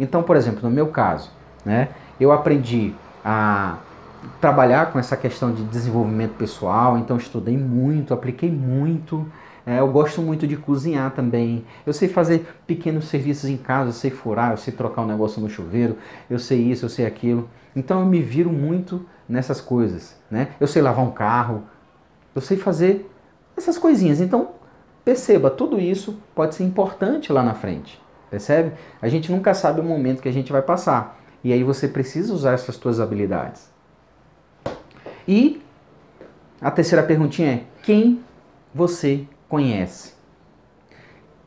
Então, 0.00 0.22
por 0.22 0.36
exemplo, 0.36 0.60
no 0.62 0.70
meu 0.70 0.86
caso, 0.86 1.30
né, 1.62 1.90
eu 2.18 2.32
aprendi 2.32 2.94
a 3.22 3.76
trabalhar 4.40 4.90
com 4.90 4.98
essa 4.98 5.18
questão 5.18 5.52
de 5.52 5.62
desenvolvimento 5.64 6.32
pessoal, 6.36 6.96
então 6.96 7.18
estudei 7.18 7.58
muito, 7.58 8.14
apliquei 8.14 8.50
muito 8.50 9.26
é, 9.66 9.80
eu 9.80 9.88
gosto 9.88 10.22
muito 10.22 10.46
de 10.46 10.56
cozinhar 10.56 11.10
também. 11.10 11.64
Eu 11.84 11.92
sei 11.92 12.08
fazer 12.08 12.46
pequenos 12.68 13.06
serviços 13.06 13.50
em 13.50 13.56
casa, 13.56 13.88
eu 13.88 13.92
sei 13.92 14.12
furar, 14.12 14.52
eu 14.52 14.56
sei 14.56 14.72
trocar 14.72 15.02
um 15.02 15.06
negócio 15.06 15.42
no 15.42 15.50
chuveiro, 15.50 15.98
eu 16.30 16.38
sei 16.38 16.70
isso, 16.70 16.84
eu 16.84 16.88
sei 16.88 17.04
aquilo. 17.04 17.50
Então 17.74 17.98
eu 17.98 18.06
me 18.06 18.22
viro 18.22 18.50
muito 18.50 19.04
nessas 19.28 19.60
coisas, 19.60 20.16
né? 20.30 20.50
Eu 20.60 20.68
sei 20.68 20.80
lavar 20.80 21.04
um 21.04 21.10
carro, 21.10 21.64
eu 22.32 22.40
sei 22.40 22.56
fazer 22.56 23.10
essas 23.56 23.78
coisinhas. 23.78 24.20
Então 24.20 24.50
perceba, 25.04 25.50
tudo 25.50 25.78
isso 25.78 26.18
pode 26.34 26.56
ser 26.56 26.64
importante 26.64 27.32
lá 27.32 27.42
na 27.42 27.54
frente, 27.54 28.00
percebe? 28.28 28.72
A 29.00 29.08
gente 29.08 29.30
nunca 29.30 29.54
sabe 29.54 29.80
o 29.80 29.84
momento 29.84 30.20
que 30.20 30.28
a 30.28 30.32
gente 30.32 30.50
vai 30.50 30.62
passar. 30.62 31.20
E 31.44 31.52
aí 31.52 31.62
você 31.62 31.86
precisa 31.86 32.34
usar 32.34 32.54
essas 32.54 32.74
suas 32.74 32.98
habilidades. 32.98 33.70
E 35.28 35.62
a 36.60 36.70
terceira 36.70 37.04
perguntinha 37.04 37.52
é: 37.52 37.64
quem 37.84 38.20
você 38.74 39.24
conhece. 39.48 40.14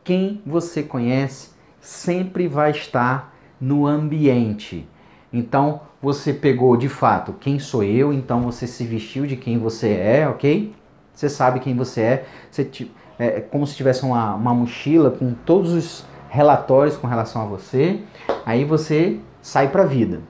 Quem 0.06 0.42
você 0.46 0.82
conhece 0.82 1.50
sempre 1.82 2.48
vai 2.48 2.72
estar 2.72 3.36
no 3.60 3.86
ambiente. 3.86 4.88
Então, 5.32 5.82
você 6.02 6.34
pegou 6.34 6.76
de 6.78 6.90
fato 6.90 7.34
quem 7.34 7.60
sou 7.60 7.84
eu, 7.84 8.14
então 8.14 8.42
você 8.42 8.66
se 8.66 8.86
vestiu 8.86 9.28
de 9.28 9.36
quem 9.36 9.60
você 9.60 9.90
é, 9.90 10.28
ok? 10.28 10.74
Você 11.20 11.28
sabe 11.28 11.60
quem 11.60 11.76
você 11.76 12.02
é. 12.02 12.26
Você, 12.50 12.72
é 13.20 13.42
como 13.42 13.68
se 13.68 13.76
tivesse 13.76 14.04
uma, 14.04 14.36
uma 14.36 14.54
mochila 14.54 15.12
com 15.12 15.34
todos 15.34 15.74
os 15.74 16.06
relatórios 16.30 16.96
com 16.96 17.08
relação 17.08 17.42
a 17.42 17.46
você. 17.46 18.00
Aí 18.46 18.64
você 18.64 19.20
sai 19.42 19.68
para 19.68 19.84
a 19.84 19.86
vida. 19.86 20.22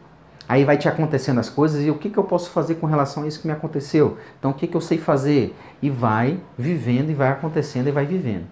Aí 0.47 0.65
vai 0.65 0.79
te 0.79 0.87
acontecendo 0.87 1.39
as 1.39 1.47
coisas 1.47 1.85
e 1.85 1.91
o 1.91 1.95
que, 1.99 2.09
que 2.09 2.17
eu 2.17 2.23
posso 2.23 2.49
fazer 2.49 2.75
com 2.75 2.87
relação 2.87 3.21
a 3.21 3.27
isso 3.27 3.39
que 3.39 3.45
me 3.45 3.53
aconteceu? 3.53 4.17
Então 4.39 4.49
o 4.49 4.53
que, 4.55 4.65
que 4.65 4.75
eu 4.75 4.81
sei 4.81 4.97
fazer? 4.97 5.55
E 5.79 5.91
vai 5.91 6.39
vivendo 6.57 7.11
e 7.11 7.13
vai 7.13 7.29
acontecendo 7.29 7.87
e 7.87 7.91
vai 7.91 8.07
vivendo. 8.07 8.47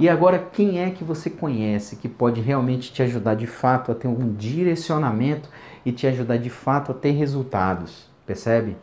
E 0.00 0.08
agora, 0.08 0.38
quem 0.50 0.80
é 0.80 0.88
que 0.90 1.04
você 1.04 1.28
conhece 1.28 1.96
que 1.96 2.08
pode 2.08 2.40
realmente 2.40 2.90
te 2.90 3.02
ajudar 3.02 3.34
de 3.34 3.46
fato 3.46 3.92
a 3.92 3.94
ter 3.94 4.08
um 4.08 4.32
direcionamento 4.32 5.50
e 5.84 5.92
te 5.92 6.06
ajudar 6.06 6.38
de 6.38 6.48
fato 6.48 6.90
a 6.90 6.94
ter 6.94 7.10
resultados? 7.10 8.08
Percebe? 8.24 8.78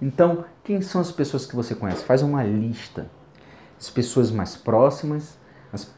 Então, 0.00 0.44
quem 0.68 0.82
são 0.82 1.00
as 1.00 1.10
pessoas 1.10 1.46
que 1.46 1.56
você 1.56 1.74
conhece? 1.74 2.04
Faz 2.04 2.20
uma 2.20 2.44
lista. 2.44 3.10
As 3.80 3.88
pessoas 3.88 4.30
mais 4.30 4.54
próximas, 4.54 5.38
as, 5.72 5.90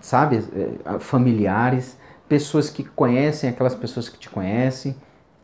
sabe, 0.00 0.42
eh, 0.56 0.98
familiares, 0.98 1.98
pessoas 2.26 2.70
que 2.70 2.82
conhecem 2.82 3.50
aquelas 3.50 3.74
pessoas 3.74 4.08
que 4.08 4.18
te 4.18 4.30
conhecem 4.30 4.96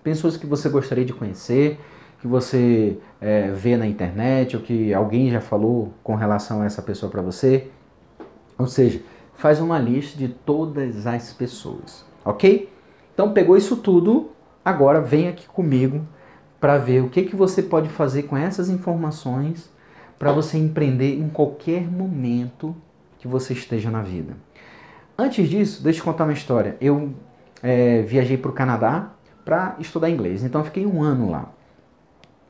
pessoas 0.02 0.36
que 0.36 0.46
você 0.46 0.68
gostaria 0.68 1.04
de 1.04 1.14
conhecer, 1.14 1.80
que 2.20 2.26
você 2.26 2.98
é, 3.20 3.50
vê 3.50 3.76
na 3.76 3.86
internet 3.86 4.54
ou 4.54 4.62
que 4.62 4.92
alguém 4.92 5.30
já 5.30 5.40
falou 5.40 5.94
com 6.02 6.14
relação 6.14 6.60
a 6.60 6.66
essa 6.66 6.82
pessoa 6.82 7.10
para 7.10 7.22
você. 7.22 7.68
Ou 8.58 8.66
seja, 8.66 9.02
faz 9.34 9.60
uma 9.60 9.78
lista 9.78 10.16
de 10.18 10.28
todas 10.28 11.06
as 11.06 11.32
pessoas, 11.32 12.04
ok? 12.24 12.70
Então 13.12 13.32
pegou 13.32 13.56
isso 13.56 13.76
tudo, 13.76 14.30
agora 14.64 15.00
vem 15.00 15.28
aqui 15.28 15.46
comigo 15.48 16.06
para 16.64 16.78
ver 16.78 17.02
o 17.02 17.10
que, 17.10 17.24
que 17.24 17.36
você 17.36 17.62
pode 17.62 17.90
fazer 17.90 18.22
com 18.22 18.38
essas 18.38 18.70
informações 18.70 19.70
para 20.18 20.32
você 20.32 20.56
empreender 20.56 21.14
em 21.14 21.28
qualquer 21.28 21.82
momento 21.82 22.74
que 23.18 23.28
você 23.28 23.52
esteja 23.52 23.90
na 23.90 24.00
vida. 24.00 24.34
Antes 25.18 25.46
disso, 25.46 25.82
deixa 25.82 26.00
eu 26.00 26.04
contar 26.04 26.24
uma 26.24 26.32
história. 26.32 26.78
Eu 26.80 27.12
é, 27.62 28.00
viajei 28.00 28.38
para 28.38 28.50
o 28.50 28.54
Canadá 28.54 29.10
para 29.44 29.76
estudar 29.78 30.08
inglês. 30.08 30.42
Então 30.42 30.62
eu 30.62 30.64
fiquei 30.64 30.86
um 30.86 31.02
ano 31.02 31.30
lá. 31.30 31.50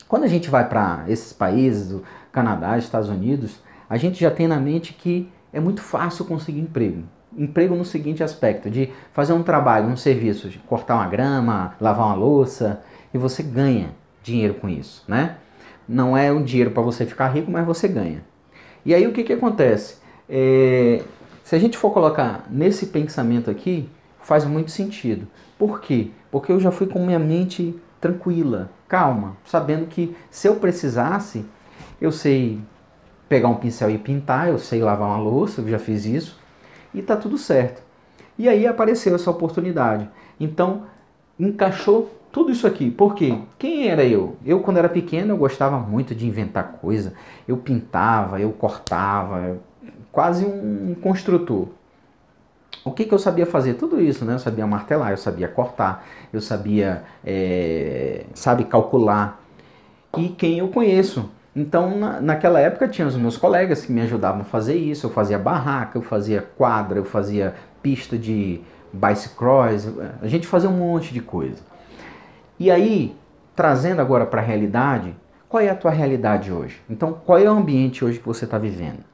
Quando 0.07 0.23
a 0.23 0.29
gente 0.29 0.49
vai 0.49 0.69
para 0.69 1.07
esses 1.09 1.33
países, 1.33 1.89
do 1.89 2.05
Canadá, 2.31 2.79
Estados 2.79 3.09
Unidos, 3.09 3.65
a 3.91 3.97
gente 3.97 4.21
já 4.21 4.31
tem 4.31 4.47
na 4.47 4.61
mente 4.61 4.93
que 4.93 5.29
é 5.53 5.59
muito 5.59 5.83
fácil 5.83 6.25
conseguir 6.25 6.61
emprego. 6.61 7.03
Emprego 7.37 7.75
no 7.75 7.85
seguinte 7.85 8.23
aspecto, 8.23 8.71
de 8.71 8.93
fazer 9.13 9.33
um 9.33 9.43
trabalho, 9.43 9.89
um 9.89 9.97
serviço, 9.97 10.49
de 10.49 10.61
cortar 10.61 10.95
uma 10.95 11.09
grama, 11.09 11.75
lavar 11.81 12.07
uma 12.07 12.15
louça, 12.15 12.81
e 13.13 13.19
você 13.19 13.43
ganha 13.43 14.04
dinheiro 14.25 14.55
com 14.55 14.69
isso, 14.69 15.05
né? 15.07 15.37
Não 15.87 16.17
é 16.17 16.33
um 16.33 16.43
dinheiro 16.43 16.71
para 16.71 16.83
você 16.83 17.07
ficar 17.07 17.29
rico, 17.29 17.51
mas 17.51 17.65
você 17.65 17.87
ganha. 17.87 18.25
E 18.85 18.95
aí 18.95 19.07
o 19.07 19.13
que, 19.13 19.23
que 19.23 19.33
acontece? 19.33 19.99
É, 20.29 21.03
se 21.45 21.55
a 21.55 21.59
gente 21.59 21.77
for 21.77 21.91
colocar 21.91 22.47
nesse 22.51 22.87
pensamento 22.87 23.51
aqui, 23.51 23.89
faz 24.21 24.45
muito 24.45 24.71
sentido. 24.71 25.29
Por 25.59 25.81
quê? 25.81 26.11
Porque 26.31 26.51
eu 26.51 26.59
já 26.59 26.73
fui 26.73 26.87
com 26.87 27.05
minha 27.05 27.19
mente 27.19 27.79
tranquila, 28.01 28.71
calma, 28.89 29.37
sabendo 29.45 29.87
que 29.87 30.17
se 30.31 30.49
eu 30.49 30.57
precisasse, 30.57 31.45
eu 32.01 32.11
sei 32.11 32.59
pegar 33.29 33.49
um 33.49 33.57
pincel 33.57 33.91
e 33.91 33.99
pintar, 33.99 34.49
eu 34.49 34.59
sei 34.59 34.83
lavar 34.83 35.09
uma 35.09 35.19
louça, 35.19 35.61
eu 35.61 35.69
já 35.69 35.79
fiz 35.79 36.05
isso, 36.05 36.39
e 36.93 37.03
tá 37.03 37.17
tudo 37.17 37.37
certo. 37.37 37.83
E 38.39 38.49
aí 38.49 38.67
apareceu 38.67 39.15
essa 39.15 39.31
oportunidade. 39.31 40.09
Então, 40.39 40.85
encaixou 41.39 42.11
tudo 42.35 42.51
isso 42.51 42.67
aqui. 42.67 42.91
Por 42.91 43.15
quê? 43.15 43.39
Quem 43.57 43.89
era 43.89 44.05
eu? 44.05 44.37
Eu, 44.45 44.59
quando 44.59 44.79
era 44.79 44.89
pequeno, 44.89 45.33
eu 45.33 45.37
gostava 45.37 45.79
muito 45.79 46.17
de 46.17 46.27
inventar 46.27 46.79
coisa. 46.81 47.15
Eu 47.47 47.57
pintava, 47.57 48.41
eu 48.41 48.51
cortava, 48.51 49.57
quase 50.11 50.45
um 50.45 50.97
construtor. 51.01 51.69
O 52.85 52.91
que, 52.91 53.05
que 53.05 53.15
eu 53.15 53.21
sabia 53.21 53.47
fazer? 53.47 53.75
Tudo 53.75 54.01
isso, 54.01 54.25
né? 54.25 54.35
Eu 54.35 54.41
sabia 54.41 54.67
martelar, 54.67 55.13
eu 55.13 55.17
sabia 55.17 55.47
cortar, 55.47 56.05
eu 56.33 56.41
sabia, 56.41 57.05
é, 57.25 58.25
sabe, 58.35 58.65
calcular. 58.65 59.41
E 60.19 60.29
quem 60.29 60.59
eu 60.59 60.67
conheço. 60.69 61.31
Então, 61.55 61.97
na, 61.97 62.21
naquela 62.21 62.59
época, 62.59 62.89
tinha 62.89 63.07
os 63.07 63.15
meus 63.15 63.37
colegas 63.37 63.87
que 63.87 63.93
me 63.93 64.01
ajudavam 64.01 64.41
a 64.41 64.45
fazer 64.45 64.75
isso. 64.75 65.07
Eu 65.07 65.11
fazia 65.11 65.39
barraca, 65.39 65.97
eu 65.99 66.03
fazia 66.03 66.43
quadra, 66.43 66.99
eu 66.99 67.05
fazia 67.05 67.55
pista 67.81 68.19
de 68.19 68.61
bicycross. 68.93 69.87
A 70.21 70.27
gente 70.27 70.49
fazia 70.49 70.69
um 70.69 70.77
monte 70.77 71.15
de 71.15 71.21
coisa. 71.21 71.74
E 72.59 72.71
aí, 72.71 73.17
trazendo 73.57 74.01
agora 74.01 74.27
para 74.27 74.41
a 74.41 74.45
realidade, 74.45 75.15
qual 75.49 75.63
é 75.63 75.69
a 75.69 75.75
tua 75.75 75.91
realidade 75.91 76.53
hoje? 76.53 76.81
Então, 76.89 77.19
qual 77.25 77.39
é 77.39 77.51
o 77.51 77.55
ambiente 77.55 78.05
hoje 78.05 78.19
que 78.19 78.27
você 78.27 78.45
está 78.45 78.59
vivendo? 78.59 79.05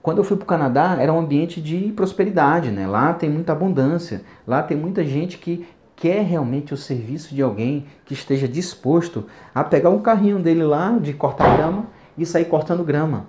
Quando 0.00 0.18
eu 0.18 0.24
fui 0.24 0.36
para 0.36 0.44
o 0.44 0.46
Canadá, 0.46 0.96
era 0.98 1.12
um 1.12 1.18
ambiente 1.18 1.60
de 1.60 1.92
prosperidade, 1.92 2.70
né? 2.70 2.86
Lá 2.86 3.12
tem 3.12 3.28
muita 3.28 3.52
abundância, 3.52 4.22
lá 4.46 4.62
tem 4.62 4.76
muita 4.76 5.04
gente 5.04 5.38
que 5.38 5.66
quer 5.96 6.22
realmente 6.22 6.72
o 6.72 6.76
serviço 6.76 7.34
de 7.34 7.42
alguém 7.42 7.86
que 8.04 8.14
esteja 8.14 8.46
disposto 8.46 9.26
a 9.52 9.64
pegar 9.64 9.90
um 9.90 10.00
carrinho 10.00 10.38
dele 10.38 10.62
lá 10.62 10.96
de 10.98 11.12
cortar 11.12 11.56
grama 11.56 11.86
e 12.16 12.24
sair 12.24 12.44
cortando 12.44 12.84
grama. 12.84 13.26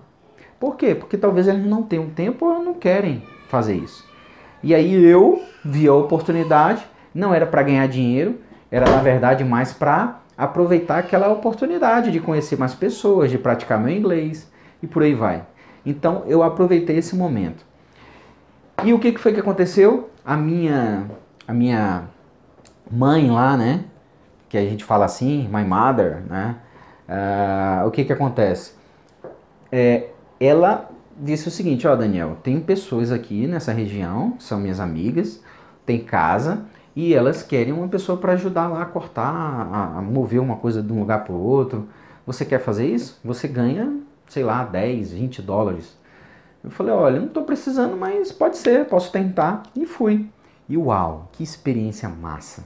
Por 0.60 0.75
quê? 0.75 0.94
Porque 0.94 1.18
talvez 1.18 1.48
eles 1.48 1.65
não 1.65 1.82
tenham 1.82 2.10
tempo 2.10 2.46
ou 2.46 2.63
não 2.63 2.75
querem 2.75 3.24
fazer 3.48 3.75
isso. 3.75 4.08
E 4.62 4.75
aí 4.75 4.94
eu 5.03 5.41
vi 5.63 5.88
a 5.88 5.94
oportunidade 5.94 6.84
Não 7.13 7.34
era 7.34 7.48
para 7.48 7.63
ganhar 7.63 7.88
dinheiro, 7.88 8.39
era 8.72 8.90
na 8.90 9.02
verdade 9.02 9.44
mais 9.44 9.74
para 9.74 10.20
aproveitar 10.38 11.00
aquela 11.00 11.30
oportunidade 11.30 12.12
de 12.12 12.20
conhecer 12.20 12.58
mais 12.58 12.74
pessoas, 12.74 13.30
de 13.30 13.38
praticar 13.38 13.80
meu 13.80 13.96
inglês 13.96 14.50
e 14.82 14.88
por 14.88 15.04
aí 15.04 15.14
vai. 15.14 15.44
Então 15.86 16.24
eu 16.28 16.44
aproveitei 16.44 16.98
esse 16.98 17.16
momento. 17.16 17.66
E 18.84 18.94
o 18.94 19.00
que, 19.00 19.12
que 19.12 19.20
foi 19.20 19.34
que 19.34 19.40
aconteceu? 19.40 20.10
A 20.24 20.38
minha, 20.38 21.06
a 21.48 21.54
minha 21.54 22.06
mãe 22.90 23.30
lá, 23.30 23.58
né? 23.58 23.84
Que 24.48 24.58
a 24.58 24.62
gente 24.62 24.86
fala 24.86 25.06
assim, 25.06 25.50
my 25.52 25.66
mother, 25.66 26.22
né? 26.30 26.56
Uh, 27.08 27.88
o 27.88 27.92
que 27.92 28.06
que 28.06 28.14
acontece? 28.14 28.74
É, 29.72 30.08
ela 30.40 30.90
disse 31.18 31.48
o 31.48 31.52
seguinte, 31.52 31.86
ó 31.86 31.96
Daniel, 31.96 32.38
tem 32.42 32.62
pessoas 32.62 33.12
aqui 33.12 33.46
nessa 33.46 33.74
região, 33.74 34.36
são 34.40 34.60
minhas 34.60 34.80
amigas, 34.80 35.44
tem 35.86 36.00
casa 36.00 36.66
e 37.00 37.13
elas 37.13 37.41
querem 37.41 37.72
uma 37.72 37.88
pessoa 37.88 38.18
para 38.18 38.34
ajudar 38.34 38.68
lá 38.68 38.82
a 38.82 38.86
cortar, 38.86 39.32
a, 39.32 40.01
mover 40.01 40.41
uma 40.41 40.58
coisa 40.58 40.84
de 40.84 40.91
um 40.91 41.00
lugar 41.00 41.24
para 41.24 41.32
o 41.32 41.41
outro. 41.41 41.88
Você 42.27 42.44
quer 42.44 42.60
fazer 42.60 42.88
isso? 42.88 43.18
Você 43.24 43.48
ganha, 43.48 43.98
sei 44.27 44.44
lá, 44.44 44.65
10, 44.65 45.13
20 45.13 45.41
dólares. 45.41 45.98
Eu 46.62 46.70
falei, 46.70 46.91
olha, 46.91 47.18
não 47.22 47.27
estou 47.27 47.44
precisando, 47.44 47.96
mas 47.96 48.34
pode 48.34 48.58
ser, 48.58 48.86
posso 48.86 49.13
tentar. 49.13 49.63
E 49.74 49.86
fui. 49.86 50.29
E 50.68 50.75
uau, 50.75 51.29
que 51.32 51.41
experiência 51.41 52.10
massa. 52.10 52.65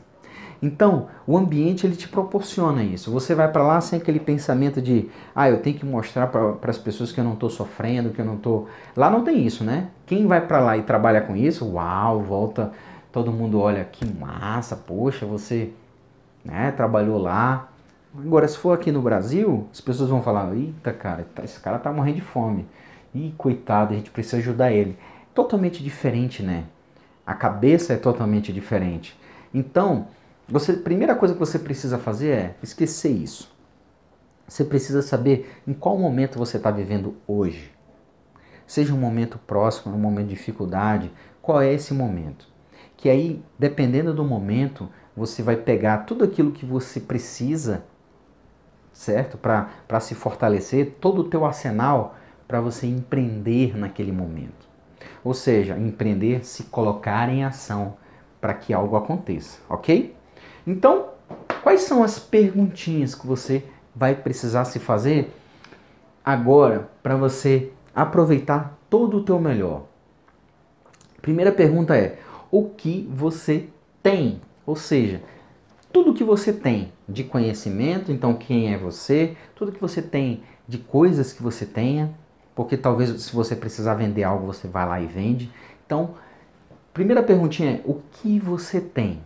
Então, 0.63 1.09
o 1.27 1.37
ambiente 1.37 1.85
ele 1.85 1.95
te 1.95 2.07
proporciona 2.07 2.83
isso. 2.83 3.11
Você 3.11 3.35
vai 3.35 3.51
para 3.51 3.61
lá 3.61 3.81
sem 3.81 3.99
aquele 3.99 4.19
pensamento 4.19 4.81
de, 4.81 5.09
ah, 5.35 5.47
eu 5.47 5.61
tenho 5.61 5.77
que 5.77 5.85
mostrar 5.85 6.25
para 6.25 6.71
as 6.71 6.77
pessoas 6.79 7.11
que 7.11 7.19
eu 7.19 7.23
não 7.23 7.33
estou 7.33 7.51
sofrendo, 7.51 8.09
que 8.09 8.19
eu 8.19 8.25
não 8.25 8.35
estou. 8.35 8.67
Lá 8.95 9.11
não 9.11 9.23
tem 9.23 9.45
isso, 9.45 9.63
né? 9.63 9.89
Quem 10.07 10.25
vai 10.25 10.41
para 10.41 10.59
lá 10.59 10.75
e 10.75 10.81
trabalha 10.81 11.21
com 11.21 11.35
isso, 11.35 11.69
uau, 11.73 12.21
volta, 12.21 12.71
todo 13.13 13.32
mundo 13.32 13.60
olha 13.60 13.86
que 13.86 14.05
massa, 14.05 14.75
poxa, 14.75 15.24
você, 15.24 15.72
né, 16.43 16.72
trabalhou 16.72 17.20
lá. 17.20 17.70
Agora, 18.17 18.48
se 18.48 18.58
for 18.58 18.72
aqui 18.72 18.91
no 18.91 19.03
Brasil, 19.03 19.67
as 19.72 19.79
pessoas 19.79 20.10
vão 20.10 20.24
falar, 20.24 20.53
eita, 20.55 20.91
cara, 20.91 21.25
tá, 21.34 21.43
esse 21.43 21.60
cara 21.60 21.77
tá 21.77 21.93
morrendo 21.93 22.15
de 22.15 22.22
fome. 22.22 22.67
Ih, 23.13 23.34
coitado, 23.38 23.93
a 23.93 23.96
gente 23.96 24.10
precisa 24.10 24.38
ajudar 24.38 24.72
ele. 24.72 24.98
Totalmente 25.34 25.84
diferente, 25.84 26.41
né? 26.41 26.65
A 27.25 27.36
cabeça 27.36 27.93
é 27.93 27.98
totalmente 27.98 28.51
diferente. 28.51 29.17
Então, 29.53 30.08
você, 30.50 30.74
primeira 30.74 31.13
coisa 31.13 31.36
que 31.36 31.39
você 31.39 31.60
precisa 31.60 32.00
fazer 32.00 32.29
é 32.29 32.55
esquecer 32.63 33.12
isso. 33.12 33.53
Você 34.48 34.65
precisa 34.65 35.03
saber 35.03 35.62
em 35.67 35.74
qual 35.74 35.98
momento 36.00 36.39
você 36.39 36.58
está 36.58 36.72
vivendo 36.72 37.15
hoje. 37.27 37.72
Seja 38.65 38.93
um 38.93 38.98
momento 38.98 39.38
próximo, 39.38 39.96
um 39.96 40.00
momento 40.00 40.29
de 40.29 40.34
dificuldade, 40.34 41.12
qual 41.41 41.62
é 41.62 41.72
esse 41.72 41.93
momento? 41.93 42.52
Que 43.03 43.10
aí, 43.10 43.43
dependendo 43.60 44.13
do 44.13 44.24
momento, 44.24 44.88
você 45.13 45.43
vai 45.43 45.57
pegar 45.57 46.05
tudo 46.05 46.24
aquilo 46.24 46.53
que 46.53 46.65
você 46.65 47.01
precisa, 47.01 47.83
certo? 48.93 49.38
Para 49.38 50.00
se 50.00 50.15
fortalecer, 50.15 50.95
todo 51.01 51.19
o 51.19 51.24
teu 51.25 51.43
arsenal 51.43 52.15
para 52.48 52.62
você 52.62 52.88
empreender 52.88 53.77
naquele 53.77 54.13
momento. 54.13 54.69
Ou 55.22 55.33
seja, 55.33 55.77
empreender, 55.77 56.45
se 56.45 56.63
colocar 56.63 57.27
em 57.27 57.43
ação 57.43 57.98
para 58.39 58.53
que 58.53 58.74
algo 58.74 58.95
aconteça, 58.95 59.60
ok? 59.67 60.15
Então, 60.65 61.10
quais 61.62 61.81
são 61.81 62.03
as 62.03 62.17
perguntinhas 62.17 63.13
que 63.13 63.27
você 63.27 63.65
vai 63.93 64.15
precisar 64.15 64.63
se 64.63 64.79
fazer 64.79 65.29
agora 66.24 66.89
para 67.03 67.17
você 67.17 67.69
aproveitar 67.93 68.79
todo 68.89 69.17
o 69.17 69.24
teu 69.25 69.41
melhor? 69.41 69.88
Primeira 71.22 71.51
pergunta 71.51 71.98
é: 71.98 72.19
o 72.53 72.69
que 72.69 73.10
você 73.12 73.67
tem? 74.01 74.41
Ou 74.65 74.75
seja, 74.75 75.22
tudo 75.91 76.13
que 76.13 76.24
você 76.24 76.53
tem 76.53 76.93
de 77.07 77.24
conhecimento, 77.24 78.12
então 78.12 78.33
quem 78.36 78.74
é 78.74 78.77
você, 78.77 79.36
tudo 79.55 79.72
que 79.72 79.81
você 79.81 80.01
tem 80.01 80.43
de 80.67 80.77
coisas 80.77 81.33
que 81.33 81.41
você 81.41 81.65
tenha, 81.65 82.13
porque 82.56 82.77
talvez 82.77 83.10
se 83.21 83.34
você 83.34 83.56
precisar 83.56 83.95
vender 83.95 84.23
algo, 84.23 84.45
você 84.45 84.67
vai 84.67 84.86
lá 84.86 85.01
e 85.01 85.08
vende. 85.08 85.51
Então, 85.86 86.15
primeira 86.93 87.23
perguntinha 87.23 87.71
é: 87.71 87.82
o 87.86 88.01
que 88.12 88.39
você 88.39 88.80
tem? 88.80 89.21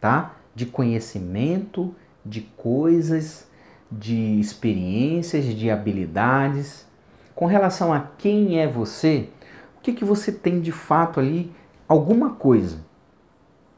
tá? 0.00 0.36
De 0.54 0.66
conhecimento, 0.66 1.94
de 2.24 2.42
coisas, 2.56 3.48
de 3.90 4.40
experiências, 4.40 5.44
de 5.44 5.70
habilidades. 5.70 6.86
Com 7.34 7.46
relação 7.46 7.92
a 7.92 8.00
quem 8.18 8.60
é 8.60 8.66
você, 8.66 9.28
o 9.78 9.80
que, 9.80 9.92
que 9.92 10.04
você 10.04 10.32
tem 10.32 10.60
de 10.60 10.72
fato 10.72 11.20
ali? 11.20 11.52
Alguma 11.88 12.30
coisa, 12.30 12.78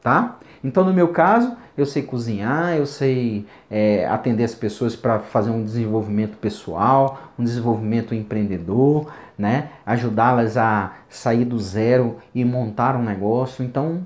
tá? 0.01 0.37
Então, 0.63 0.83
no 0.83 0.93
meu 0.93 1.07
caso, 1.07 1.55
eu 1.77 1.85
sei 1.85 2.03
cozinhar, 2.03 2.75
eu 2.75 2.85
sei 2.85 3.45
é, 3.69 4.05
atender 4.05 4.43
as 4.43 4.53
pessoas 4.53 4.95
para 4.95 5.19
fazer 5.19 5.49
um 5.49 5.63
desenvolvimento 5.63 6.37
pessoal, 6.37 7.31
um 7.39 7.43
desenvolvimento 7.43 8.13
empreendedor, 8.13 9.11
né? 9.37 9.69
Ajudá-las 9.85 10.57
a 10.57 10.93
sair 11.09 11.45
do 11.45 11.57
zero 11.57 12.17
e 12.35 12.43
montar 12.45 12.95
um 12.95 13.03
negócio. 13.03 13.63
Então, 13.63 14.05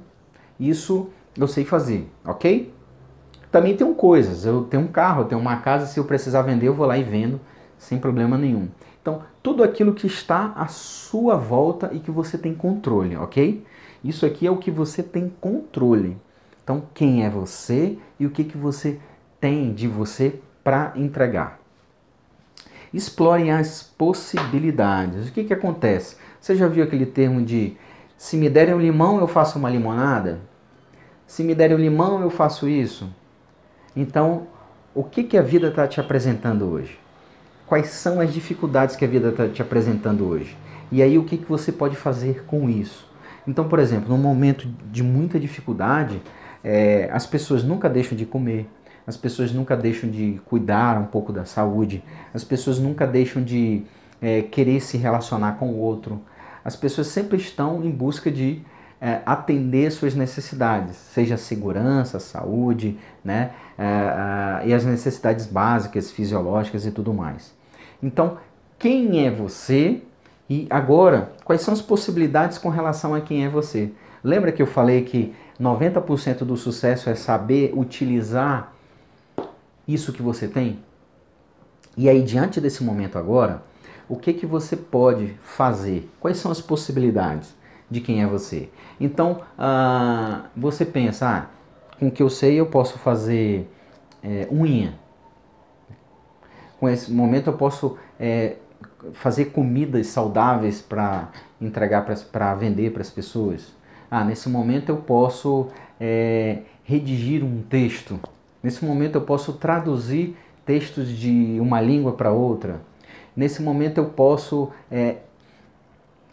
isso 0.59 1.09
eu 1.37 1.47
sei 1.47 1.65
fazer, 1.65 2.09
ok? 2.23 2.73
Também 3.51 3.75
tenho 3.75 3.93
coisas, 3.95 4.45
eu 4.45 4.63
tenho 4.63 4.83
um 4.83 4.87
carro, 4.87 5.21
eu 5.21 5.25
tenho 5.25 5.41
uma 5.41 5.57
casa, 5.57 5.87
se 5.87 5.99
eu 5.99 6.05
precisar 6.05 6.43
vender, 6.43 6.67
eu 6.67 6.73
vou 6.73 6.85
lá 6.85 6.97
e 6.97 7.03
vendo 7.03 7.39
sem 7.77 7.97
problema 7.97 8.37
nenhum. 8.37 8.69
Então, 9.01 9.21
tudo 9.43 9.63
aquilo 9.63 9.93
que 9.93 10.07
está 10.07 10.53
à 10.55 10.67
sua 10.67 11.35
volta 11.35 11.91
e 11.93 11.99
que 11.99 12.11
você 12.11 12.37
tem 12.37 12.53
controle, 12.53 13.15
ok? 13.15 13.63
Isso 14.05 14.23
aqui 14.23 14.45
é 14.45 14.51
o 14.51 14.57
que 14.57 14.69
você 14.69 15.01
tem 15.01 15.33
controle. 15.41 16.15
Então, 16.63 16.83
quem 16.93 17.25
é 17.25 17.29
você 17.29 17.97
e 18.19 18.25
o 18.27 18.29
que, 18.29 18.43
que 18.43 18.57
você 18.57 18.99
tem 19.39 19.73
de 19.73 19.87
você 19.87 20.39
para 20.63 20.93
entregar. 20.95 21.59
Explorem 22.93 23.51
as 23.51 23.81
possibilidades. 23.81 25.27
O 25.27 25.31
que, 25.31 25.43
que 25.43 25.53
acontece? 25.53 26.17
Você 26.39 26.55
já 26.55 26.67
viu 26.67 26.83
aquele 26.83 27.05
termo 27.07 27.43
de 27.43 27.75
se 28.15 28.37
me 28.37 28.47
derem 28.47 28.75
um 28.75 28.79
limão, 28.79 29.19
eu 29.19 29.27
faço 29.27 29.57
uma 29.57 29.69
limonada? 29.69 30.39
Se 31.25 31.43
me 31.43 31.55
derem 31.55 31.75
o 31.75 31.79
limão, 31.79 32.21
eu 32.21 32.29
faço 32.29 32.69
isso. 32.69 33.11
Então, 33.95 34.47
o 34.93 35.03
que, 35.03 35.23
que 35.23 35.37
a 35.37 35.41
vida 35.41 35.69
está 35.69 35.87
te 35.87 35.99
apresentando 35.99 36.65
hoje? 36.65 36.97
Quais 37.65 37.87
são 37.87 38.21
as 38.21 38.31
dificuldades 38.31 38.95
que 38.95 39.03
a 39.03 39.07
vida 39.07 39.29
está 39.29 39.47
te 39.47 39.63
apresentando 39.63 40.27
hoje? 40.27 40.55
E 40.91 41.01
aí, 41.01 41.17
o 41.17 41.23
que, 41.23 41.37
que 41.37 41.49
você 41.49 41.71
pode 41.71 41.95
fazer 41.95 42.45
com 42.45 42.69
isso? 42.69 43.14
Então, 43.47 43.67
por 43.67 43.79
exemplo, 43.79 44.09
num 44.09 44.21
momento 44.21 44.67
de 44.91 45.03
muita 45.03 45.39
dificuldade, 45.39 46.21
é, 46.63 47.09
as 47.11 47.25
pessoas 47.25 47.63
nunca 47.63 47.89
deixam 47.89 48.17
de 48.17 48.25
comer, 48.25 48.67
as 49.05 49.15
pessoas 49.15 49.51
nunca 49.51 49.77
deixam 49.77 50.09
de 50.09 50.41
cuidar 50.45 50.99
um 50.99 51.05
pouco 51.05 51.31
da 51.31 51.45
saúde, 51.45 52.03
as 52.33 52.43
pessoas 52.43 52.79
nunca 52.79 53.05
deixam 53.05 53.43
de 53.43 53.83
é, 54.21 54.41
querer 54.41 54.79
se 54.79 54.97
relacionar 54.97 55.53
com 55.53 55.69
o 55.69 55.77
outro, 55.77 56.21
as 56.63 56.75
pessoas 56.75 57.07
sempre 57.07 57.37
estão 57.37 57.83
em 57.83 57.91
busca 57.91 58.31
de 58.31 58.63
é, 58.99 59.21
atender 59.25 59.91
suas 59.91 60.15
necessidades, 60.15 60.95
seja 60.95 61.37
segurança, 61.37 62.19
saúde, 62.19 62.97
né, 63.23 63.51
é, 63.77 63.83
é, 64.63 64.67
e 64.69 64.73
as 64.73 64.83
necessidades 64.83 65.45
básicas, 65.45 66.09
fisiológicas 66.09 66.85
e 66.85 66.91
tudo 66.91 67.13
mais. 67.13 67.53
Então, 68.01 68.37
quem 68.79 69.25
é 69.25 69.29
você? 69.29 70.01
E 70.49 70.67
agora, 70.69 71.31
quais 71.43 71.61
são 71.61 71.73
as 71.73 71.81
possibilidades 71.81 72.57
com 72.57 72.69
relação 72.69 73.13
a 73.13 73.21
quem 73.21 73.45
é 73.45 73.49
você? 73.49 73.91
Lembra 74.23 74.51
que 74.51 74.61
eu 74.61 74.67
falei 74.67 75.03
que 75.03 75.33
90% 75.59 76.39
do 76.39 76.55
sucesso 76.55 77.09
é 77.09 77.15
saber 77.15 77.73
utilizar 77.75 78.73
isso 79.87 80.13
que 80.13 80.21
você 80.21 80.47
tem? 80.47 80.79
E 81.97 82.09
aí, 82.09 82.21
diante 82.21 82.59
desse 82.59 82.83
momento 82.83 83.17
agora, 83.17 83.63
o 84.07 84.15
que, 84.15 84.33
que 84.33 84.45
você 84.45 84.75
pode 84.75 85.35
fazer? 85.41 86.09
Quais 86.19 86.37
são 86.37 86.51
as 86.51 86.61
possibilidades? 86.61 87.55
de 87.89 88.01
quem 88.01 88.21
é 88.21 88.27
você. 88.27 88.69
Então, 88.99 89.41
ah, 89.57 90.45
você 90.55 90.85
pensa, 90.85 91.27
ah, 91.27 91.45
com 91.99 92.07
o 92.07 92.11
que 92.11 92.21
eu 92.21 92.29
sei 92.29 92.59
eu 92.59 92.65
posso 92.65 92.97
fazer 92.97 93.69
é, 94.23 94.47
unha. 94.51 94.97
Com 96.79 96.89
esse 96.89 97.11
momento 97.11 97.47
eu 97.47 97.53
posso 97.53 97.97
é, 98.19 98.57
fazer 99.13 99.45
comidas 99.45 100.07
saudáveis 100.07 100.81
para 100.81 101.29
entregar, 101.61 102.05
para 102.31 102.55
vender 102.55 102.91
para 102.91 103.01
as 103.01 103.09
pessoas. 103.09 103.73
Ah, 104.09 104.23
nesse 104.23 104.49
momento 104.49 104.89
eu 104.89 104.97
posso 104.97 105.67
é, 105.99 106.59
redigir 106.83 107.43
um 107.43 107.61
texto. 107.61 108.19
Nesse 108.61 108.83
momento 108.83 109.15
eu 109.15 109.21
posso 109.21 109.53
traduzir 109.53 110.37
textos 110.65 111.09
de 111.09 111.57
uma 111.59 111.79
língua 111.81 112.13
para 112.13 112.31
outra. 112.31 112.81
Nesse 113.35 113.61
momento 113.61 113.97
eu 113.97 114.05
posso, 114.05 114.69
é, 114.89 115.17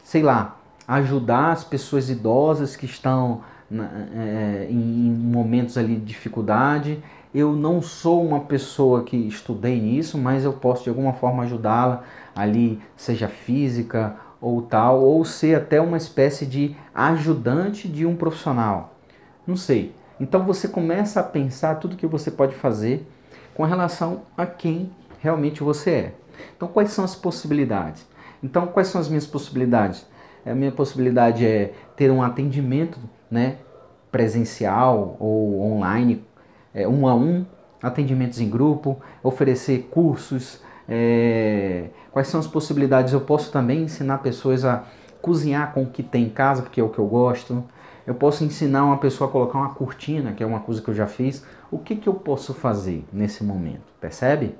sei 0.05 0.23
lá, 0.23 0.57
ajudar 0.87 1.53
as 1.53 1.65
pessoas 1.65 2.09
idosas 2.09 2.77
que 2.77 2.87
estão 2.87 3.41
é, 3.71 4.67
em 4.71 5.11
momentos 5.11 5.77
ali 5.79 5.97
de 5.97 6.05
dificuldade. 6.05 7.03
Eu 7.35 7.55
não 7.55 7.81
sou 7.81 8.25
uma 8.25 8.41
pessoa 8.41 9.05
que 9.05 9.17
estudei 9.17 9.81
nisso, 9.81 10.19
mas 10.19 10.45
eu 10.45 10.53
posso 10.53 10.85
de 10.85 10.91
alguma 10.91 11.15
forma 11.15 11.45
ajudá-la 11.45 12.05
ali, 12.35 12.81
seja 12.97 13.29
física 13.29 14.16
ou 14.40 14.62
tal, 14.62 15.01
ou 15.01 15.25
ser 15.25 15.57
até 15.57 15.81
uma 15.81 15.97
espécie 15.97 16.47
de 16.47 16.77
ajudante 16.95 17.88
de 17.88 18.05
um 18.05 18.16
profissional. 18.16 18.95
Não 19.47 19.57
sei. 19.57 19.95
Então 20.18 20.45
você 20.45 20.68
começa 20.68 21.21
a 21.21 21.25
pensar 21.25 21.77
tudo 21.77 21.97
que 21.97 22.07
você 22.07 22.31
pode 22.31 22.55
fazer 22.55 23.07
com 23.55 23.64
relação 23.64 24.23
a 24.37 24.47
quem 24.47 24.90
realmente 25.21 25.62
você 25.62 25.90
é. 25.90 26.14
Então 26.57 26.68
quais 26.68 26.90
são 26.90 27.05
as 27.05 27.14
possibilidades? 27.14 28.07
Então 28.42 28.66
quais 28.66 28.88
são 28.88 29.01
as 29.01 29.09
minhas 29.09 29.27
possibilidades? 29.27 30.07
A 30.45 30.55
minha 30.55 30.73
possibilidade 30.73 31.47
é 31.47 31.73
ter 31.97 32.11
um 32.11 32.23
atendimento, 32.23 32.99
né, 33.31 33.59
presencial 34.11 35.16
ou 35.21 35.61
online, 35.61 36.25
é, 36.75 36.87
um 36.87 37.07
a 37.07 37.14
um, 37.14 37.47
atendimentos 37.83 38.40
em 38.40 38.49
grupo, 38.49 39.01
oferecer 39.23 39.88
cursos. 39.90 40.61
É, 40.88 41.87
quais 42.11 42.29
são 42.29 42.40
as 42.40 42.47
possibilidades? 42.47 43.12
Eu 43.12 43.21
posso 43.21 43.51
também 43.51 43.83
ensinar 43.83 44.18
pessoas 44.18 44.64
a 44.64 44.85
cozinhar 45.21 45.73
com 45.73 45.85
o 45.85 45.87
que 45.87 46.03
tem 46.03 46.25
em 46.25 46.31
casa, 46.31 46.62
porque 46.62 46.81
é 46.81 46.85
o 46.85 46.88
que 46.88 46.99
eu 46.99 47.07
gosto. 47.07 47.64
Eu 48.07 48.14
posso 48.14 48.45
ensinar 48.45 48.85
uma 48.85 48.99
pessoa 48.99 49.29
a 49.29 49.33
colocar 49.33 49.59
uma 49.59 49.75
cortina, 49.75 50.33
que 50.33 50.42
é 50.42 50.47
uma 50.47 50.61
coisa 50.61 50.83
que 50.83 50.88
eu 50.88 50.95
já 50.95 51.07
fiz. 51.07 51.45
O 51.71 51.79
que, 51.79 51.95
que 51.95 52.09
eu 52.09 52.14
posso 52.14 52.53
fazer 52.53 53.05
nesse 53.12 53.45
momento? 53.45 53.92
Percebe? 54.01 54.57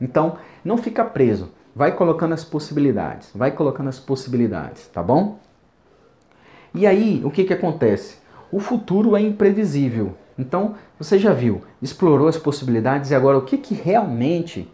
Então, 0.00 0.36
não 0.64 0.76
fica 0.76 1.04
preso. 1.04 1.52
Vai 1.74 1.92
colocando 1.92 2.34
as 2.34 2.44
possibilidades. 2.44 3.30
Vai 3.34 3.52
colocando 3.52 3.88
as 3.88 4.00
possibilidades, 4.00 4.88
tá 4.88 5.02
bom? 5.02 5.38
E 6.74 6.86
aí, 6.86 7.22
o 7.24 7.30
que, 7.30 7.44
que 7.44 7.52
acontece? 7.52 8.18
O 8.50 8.58
futuro 8.58 9.16
é 9.16 9.20
imprevisível. 9.20 10.14
Então, 10.38 10.74
você 10.98 11.18
já 11.18 11.32
viu, 11.32 11.62
explorou 11.80 12.26
as 12.26 12.36
possibilidades 12.36 13.10
e 13.10 13.14
agora 13.14 13.38
o 13.38 13.42
que, 13.42 13.58
que 13.58 13.74
realmente 13.74 14.68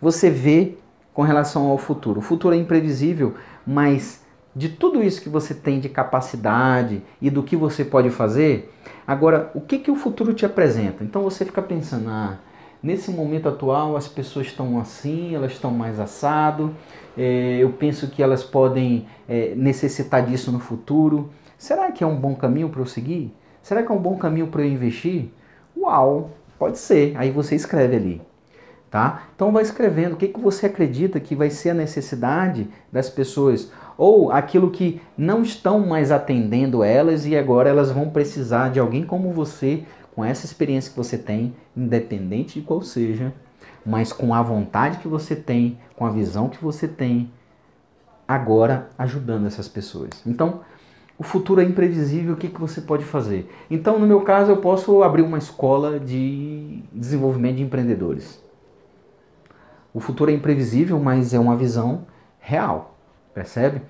você 0.00 0.30
vê 0.30 0.74
com 1.12 1.22
relação 1.22 1.66
ao 1.66 1.78
futuro? 1.78 2.20
O 2.20 2.22
futuro 2.22 2.54
é 2.54 2.58
imprevisível, 2.58 3.34
mas 3.66 4.24
de 4.54 4.68
tudo 4.68 5.02
isso 5.02 5.20
que 5.20 5.28
você 5.28 5.54
tem 5.54 5.78
de 5.78 5.88
capacidade 5.88 7.02
e 7.20 7.30
do 7.30 7.42
que 7.42 7.56
você 7.56 7.84
pode 7.84 8.10
fazer, 8.10 8.72
agora 9.06 9.50
o 9.54 9.60
que, 9.60 9.78
que 9.78 9.90
o 9.90 9.96
futuro 9.96 10.34
te 10.34 10.44
apresenta? 10.44 11.04
Então 11.04 11.22
você 11.22 11.44
fica 11.44 11.62
pensando, 11.62 12.08
ah, 12.08 12.38
nesse 12.82 13.10
momento 13.10 13.48
atual 13.48 13.96
as 13.96 14.08
pessoas 14.08 14.46
estão 14.46 14.80
assim, 14.80 15.34
elas 15.34 15.52
estão 15.52 15.70
mais 15.70 16.00
assado, 16.00 16.74
é, 17.16 17.58
eu 17.58 17.70
penso 17.70 18.08
que 18.08 18.22
elas 18.22 18.42
podem 18.42 19.06
é, 19.28 19.54
necessitar 19.56 20.24
disso 20.24 20.50
no 20.52 20.60
futuro. 20.60 21.30
Será 21.56 21.90
que 21.90 22.02
é 22.02 22.06
um 22.06 22.16
bom 22.16 22.34
caminho 22.34 22.68
para 22.68 22.80
eu 22.80 22.86
seguir? 22.86 23.34
Será 23.62 23.82
que 23.82 23.90
é 23.90 23.94
um 23.94 23.98
bom 23.98 24.16
caminho 24.16 24.46
para 24.46 24.62
eu 24.62 24.68
investir? 24.68 25.30
Uau, 25.76 26.30
pode 26.58 26.78
ser. 26.78 27.16
Aí 27.16 27.30
você 27.30 27.54
escreve 27.54 27.96
ali. 27.96 28.22
Tá? 28.90 29.24
Então 29.34 29.52
vai 29.52 29.62
escrevendo 29.62 30.14
o 30.14 30.16
que, 30.16 30.28
que 30.28 30.40
você 30.40 30.64
acredita 30.64 31.20
que 31.20 31.34
vai 31.34 31.50
ser 31.50 31.70
a 31.70 31.74
necessidade 31.74 32.66
das 32.90 33.10
pessoas 33.10 33.70
ou 33.98 34.32
aquilo 34.32 34.70
que 34.70 35.02
não 35.16 35.42
estão 35.42 35.80
mais 35.80 36.10
atendendo 36.10 36.82
elas 36.82 37.26
e 37.26 37.36
agora 37.36 37.68
elas 37.68 37.90
vão 37.90 38.08
precisar 38.08 38.70
de 38.70 38.80
alguém 38.80 39.04
como 39.04 39.32
você, 39.32 39.82
com 40.14 40.24
essa 40.24 40.46
experiência 40.46 40.90
que 40.90 40.96
você 40.96 41.18
tem, 41.18 41.54
independente 41.76 42.60
de 42.60 42.66
qual 42.66 42.80
seja, 42.80 43.32
mas 43.84 44.12
com 44.12 44.32
a 44.32 44.40
vontade 44.40 44.98
que 44.98 45.08
você 45.08 45.36
tem, 45.36 45.78
com 45.96 46.06
a 46.06 46.10
visão 46.10 46.48
que 46.48 46.62
você 46.62 46.88
tem, 46.88 47.30
agora 48.26 48.88
ajudando 48.96 49.46
essas 49.46 49.68
pessoas. 49.68 50.10
Então, 50.24 50.60
o 51.18 51.24
futuro 51.24 51.60
é 51.60 51.64
imprevisível, 51.64 52.34
o 52.34 52.36
que, 52.36 52.48
que 52.48 52.60
você 52.60 52.80
pode 52.80 53.04
fazer? 53.04 53.50
Então, 53.68 53.98
no 53.98 54.06
meu 54.06 54.20
caso, 54.20 54.52
eu 54.52 54.58
posso 54.58 55.02
abrir 55.02 55.22
uma 55.22 55.38
escola 55.38 55.98
de 55.98 56.82
desenvolvimento 56.92 57.56
de 57.56 57.62
empreendedores. 57.62 58.47
O 59.92 60.00
futuro 60.00 60.30
é 60.30 60.34
imprevisível, 60.34 60.98
mas 60.98 61.32
é 61.32 61.38
uma 61.38 61.56
visão 61.56 62.06
real. 62.38 62.98
Percebe? 63.34 63.82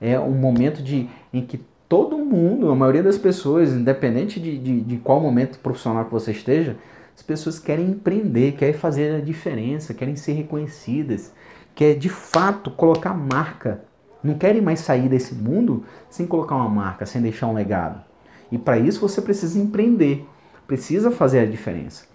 É 0.00 0.18
um 0.18 0.32
momento 0.32 0.82
de, 0.82 1.08
em 1.32 1.40
que 1.44 1.64
todo 1.88 2.18
mundo, 2.18 2.70
a 2.70 2.74
maioria 2.74 3.02
das 3.02 3.16
pessoas, 3.16 3.72
independente 3.72 4.40
de, 4.40 4.58
de, 4.58 4.80
de 4.80 4.96
qual 4.98 5.20
momento 5.20 5.58
profissional 5.58 6.04
que 6.04 6.12
você 6.12 6.32
esteja, 6.32 6.76
as 7.14 7.22
pessoas 7.22 7.58
querem 7.58 7.86
empreender, 7.86 8.52
querem 8.52 8.74
fazer 8.74 9.14
a 9.14 9.20
diferença, 9.20 9.94
querem 9.94 10.16
ser 10.16 10.32
reconhecidas, 10.32 11.32
quer 11.74 11.94
de 11.94 12.10
fato 12.10 12.70
colocar 12.70 13.14
marca. 13.14 13.82
Não 14.22 14.34
querem 14.34 14.60
mais 14.60 14.80
sair 14.80 15.08
desse 15.08 15.34
mundo 15.34 15.84
sem 16.10 16.26
colocar 16.26 16.56
uma 16.56 16.68
marca, 16.68 17.06
sem 17.06 17.22
deixar 17.22 17.46
um 17.46 17.54
legado. 17.54 18.04
E 18.50 18.58
para 18.58 18.78
isso 18.78 19.00
você 19.00 19.22
precisa 19.22 19.58
empreender, 19.58 20.26
precisa 20.66 21.10
fazer 21.10 21.40
a 21.40 21.46
diferença. 21.46 22.06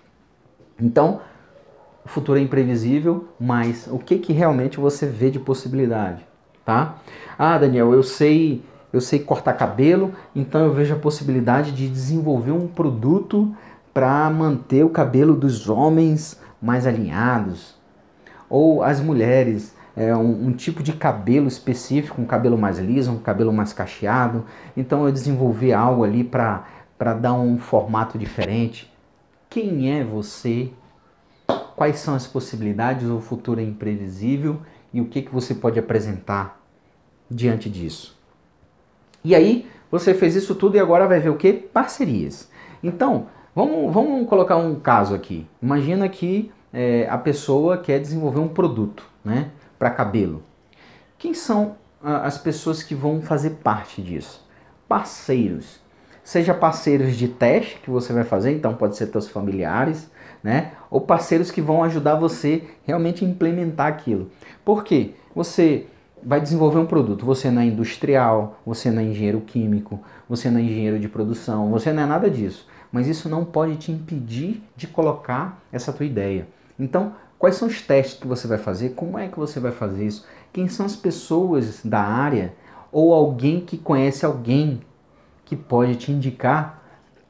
Então, 0.79 1.21
o 2.05 2.09
futuro 2.09 2.39
é 2.39 2.41
imprevisível, 2.41 3.27
mas 3.39 3.87
o 3.91 3.97
que, 3.97 4.17
que 4.17 4.33
realmente 4.33 4.79
você 4.79 5.05
vê 5.05 5.29
de 5.29 5.39
possibilidade? 5.39 6.25
tá? 6.65 6.95
Ah, 7.37 7.57
Daniel, 7.57 7.93
eu 7.93 8.03
sei, 8.03 8.63
eu 8.93 9.01
sei 9.01 9.19
cortar 9.19 9.53
cabelo, 9.53 10.13
então 10.35 10.61
eu 10.65 10.73
vejo 10.73 10.93
a 10.93 10.99
possibilidade 10.99 11.71
de 11.71 11.87
desenvolver 11.87 12.51
um 12.51 12.67
produto 12.67 13.53
para 13.93 14.29
manter 14.29 14.83
o 14.83 14.89
cabelo 14.89 15.35
dos 15.35 15.69
homens 15.69 16.39
mais 16.61 16.87
alinhados. 16.87 17.75
Ou 18.49 18.83
as 18.83 18.99
mulheres, 18.99 19.75
é, 19.95 20.15
um, 20.15 20.47
um, 20.47 20.51
tipo 20.51 20.83
de 20.83 20.93
cabelo 20.93 21.47
específico, 21.47 22.21
um 22.21 22.25
cabelo 22.25 22.57
mais 22.57 22.79
liso, 22.79 23.11
um 23.11 23.19
cabelo 23.19 23.51
mais 23.51 23.73
cacheado. 23.73 24.45
Então 24.75 25.05
eu 25.05 25.11
desenvolvi 25.11 25.73
algo 25.73 26.03
ali 26.03 26.23
para 26.23 26.63
dar 27.19 27.33
um 27.33 27.57
formato 27.57 28.17
diferente. 28.17 28.91
Quem 29.49 29.91
é 29.91 30.03
você? 30.03 30.71
Quais 31.75 31.99
são 31.99 32.15
as 32.15 32.27
possibilidades? 32.27 33.07
O 33.07 33.19
futuro 33.19 33.59
é 33.59 33.63
imprevisível 33.63 34.61
e 34.93 35.01
o 35.01 35.05
que, 35.05 35.21
que 35.21 35.33
você 35.33 35.53
pode 35.53 35.79
apresentar 35.79 36.61
diante 37.29 37.69
disso. 37.69 38.19
E 39.23 39.35
aí, 39.35 39.67
você 39.89 40.13
fez 40.13 40.35
isso 40.35 40.55
tudo 40.55 40.77
e 40.77 40.79
agora 40.79 41.07
vai 41.07 41.19
ver 41.19 41.29
o 41.29 41.37
que? 41.37 41.53
Parcerias. 41.53 42.49
Então, 42.81 43.27
vamos, 43.55 43.93
vamos 43.93 44.27
colocar 44.27 44.57
um 44.57 44.75
caso 44.75 45.13
aqui. 45.13 45.47
Imagina 45.61 46.07
que 46.09 46.51
é, 46.73 47.07
a 47.09 47.17
pessoa 47.17 47.77
quer 47.77 47.99
desenvolver 47.99 48.39
um 48.39 48.47
produto 48.47 49.05
né, 49.23 49.51
para 49.77 49.89
cabelo. 49.89 50.43
Quem 51.17 51.33
são 51.33 51.75
as 52.03 52.37
pessoas 52.37 52.81
que 52.81 52.95
vão 52.95 53.21
fazer 53.21 53.51
parte 53.63 54.01
disso? 54.01 54.43
Parceiros. 54.87 55.79
Seja 56.23 56.53
parceiros 56.53 57.15
de 57.15 57.27
teste 57.27 57.79
que 57.79 57.89
você 57.89 58.13
vai 58.13 58.23
fazer, 58.23 58.51
então 58.51 58.73
pode 58.73 58.95
ser 58.95 59.07
seus 59.07 59.27
familiares, 59.27 60.09
né? 60.43 60.71
Ou 60.89 61.01
parceiros 61.01 61.51
que 61.51 61.61
vão 61.61 61.83
ajudar 61.83 62.15
você 62.15 62.63
realmente 62.85 63.23
a 63.23 63.27
implementar 63.27 63.87
aquilo. 63.87 64.29
Por 64.65 64.83
quê? 64.83 65.11
Você 65.35 65.87
vai 66.23 66.39
desenvolver 66.39 66.79
um 66.79 66.85
produto. 66.85 67.25
Você 67.25 67.49
não 67.49 67.61
é 67.61 67.65
industrial, 67.65 68.59
você 68.65 68.91
não 68.91 69.01
é 69.01 69.05
engenheiro 69.05 69.41
químico, 69.41 69.99
você 70.27 70.49
não 70.49 70.59
é 70.59 70.63
engenheiro 70.63 70.99
de 70.99 71.07
produção, 71.07 71.69
você 71.69 71.91
não 71.91 72.03
é 72.03 72.05
nada 72.05 72.29
disso. 72.29 72.67
Mas 72.91 73.07
isso 73.07 73.29
não 73.29 73.45
pode 73.45 73.77
te 73.77 73.91
impedir 73.91 74.61
de 74.75 74.87
colocar 74.87 75.61
essa 75.71 75.93
tua 75.93 76.05
ideia. 76.05 76.47
Então, 76.77 77.13
quais 77.39 77.55
são 77.55 77.67
os 77.67 77.81
testes 77.81 78.19
que 78.19 78.27
você 78.27 78.47
vai 78.47 78.57
fazer? 78.57 78.89
Como 78.89 79.17
é 79.17 79.27
que 79.27 79.39
você 79.39 79.59
vai 79.59 79.71
fazer 79.71 80.05
isso? 80.05 80.25
Quem 80.51 80.67
são 80.67 80.85
as 80.85 80.95
pessoas 80.95 81.81
da 81.85 82.01
área 82.01 82.53
ou 82.91 83.13
alguém 83.13 83.61
que 83.61 83.77
conhece 83.77 84.25
alguém 84.25 84.81
que 85.45 85.55
pode 85.55 85.95
te 85.95 86.11
indicar 86.11 86.81